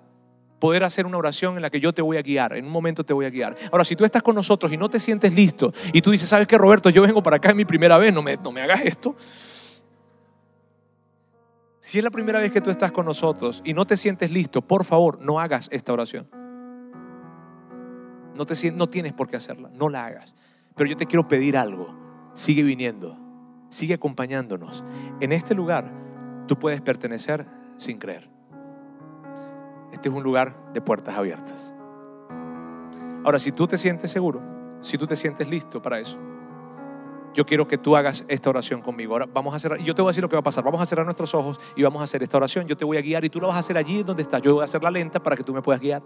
[0.60, 3.04] poder hacer una oración en la que yo te voy a guiar, en un momento
[3.04, 3.56] te voy a guiar.
[3.72, 6.48] Ahora, si tú estás con nosotros y no te sientes listo y tú dices, ¿sabes
[6.48, 6.90] qué, Roberto?
[6.90, 9.16] Yo vengo para acá, es mi primera vez, no me, no me hagas esto.
[11.80, 14.62] Si es la primera vez que tú estás con nosotros y no te sientes listo,
[14.62, 16.47] por favor, no hagas esta oración.
[18.38, 20.34] No, tienes por qué hacerla, no la hagas.
[20.76, 21.96] Pero yo te quiero pedir algo.
[22.34, 23.18] Sigue viniendo,
[23.70, 24.84] sigue acompañándonos.
[25.20, 25.92] En este lugar
[26.48, 28.30] tú puedes pertenecer sin creer.
[29.92, 31.74] Este es un lugar de puertas abiertas.
[33.24, 34.42] Ahora, si tú te sientes seguro,
[34.82, 36.18] si tú te sientes listo para eso,
[37.34, 39.14] yo quiero que tú hagas esta oración conmigo.
[39.14, 40.64] Ahora vamos a cerrar, yo te voy a decir lo que va a pasar.
[40.64, 42.66] Vamos a cerrar nuestros ojos y vamos a hacer esta oración.
[42.68, 44.42] Yo te voy a guiar y tú la vas a hacer allí donde estás.
[44.42, 46.02] Yo voy a hacer la lenta para que tú me puedas guiar,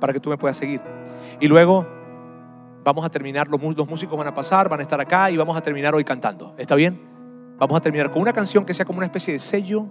[0.00, 0.80] para que tú me puedas seguir.
[1.40, 1.86] Y luego
[2.84, 5.60] vamos a terminar, los, músicos van a pasar, van a estar acá y vamos a
[5.60, 6.54] terminar hoy cantando.
[6.56, 7.00] ¿Está bien?
[7.58, 9.86] Vamos a terminar con una canción que sea como una especie de sello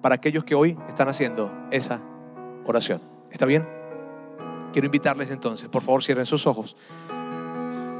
[0.00, 2.00] para aquellos que hoy están haciendo esa
[2.66, 3.00] oración.
[3.30, 3.66] ¿Está bien?
[4.72, 6.76] Quiero invitarles entonces, por favor cierren sus ojos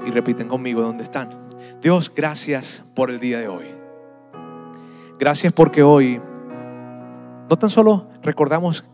[0.07, 1.49] y repiten conmigo dónde están.
[1.83, 3.75] Dios, gracias por el día de hoy.
[5.19, 6.21] Gracias porque hoy
[7.49, 8.85] no tan solo recordamos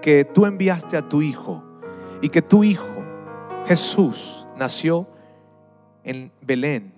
[0.00, 1.62] que tú enviaste a tu Hijo
[2.22, 2.86] y que tu Hijo,
[3.66, 5.06] Jesús, nació
[6.04, 6.94] en Belén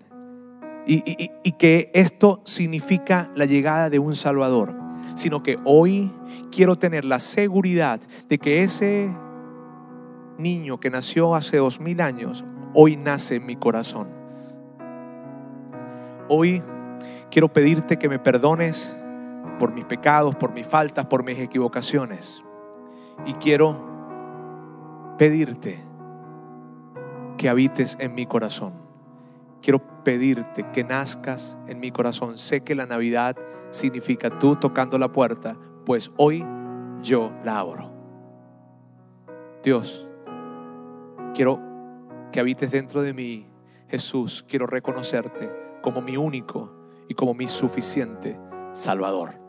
[0.86, 1.02] y,
[1.42, 4.74] y, que esto significa la llegada de un Salvador,
[5.14, 6.12] sino que hoy
[6.52, 9.10] quiero tener la seguridad de que ese
[10.36, 12.44] niño que nació hace dos mil años,
[12.74, 14.08] hoy nace en mi corazón.
[16.28, 16.62] Hoy
[17.30, 18.94] quiero pedirte que me perdones
[19.58, 22.42] por mis pecados, por mis faltas, por mis equivocaciones.
[23.24, 23.93] Y quiero
[25.18, 25.82] pedirte
[27.36, 28.74] que habites en mi corazón.
[29.62, 32.38] Quiero pedirte que nazcas en mi corazón.
[32.38, 33.36] Sé que la Navidad
[33.70, 35.56] significa tú tocando la puerta,
[35.86, 36.44] pues hoy
[37.02, 37.90] yo la abro.
[39.62, 40.08] Dios,
[41.34, 41.60] quiero
[42.30, 43.46] que habites dentro de mí,
[43.88, 45.50] Jesús, quiero reconocerte
[45.82, 46.72] como mi único
[47.08, 48.38] y como mi suficiente
[48.72, 49.43] Salvador.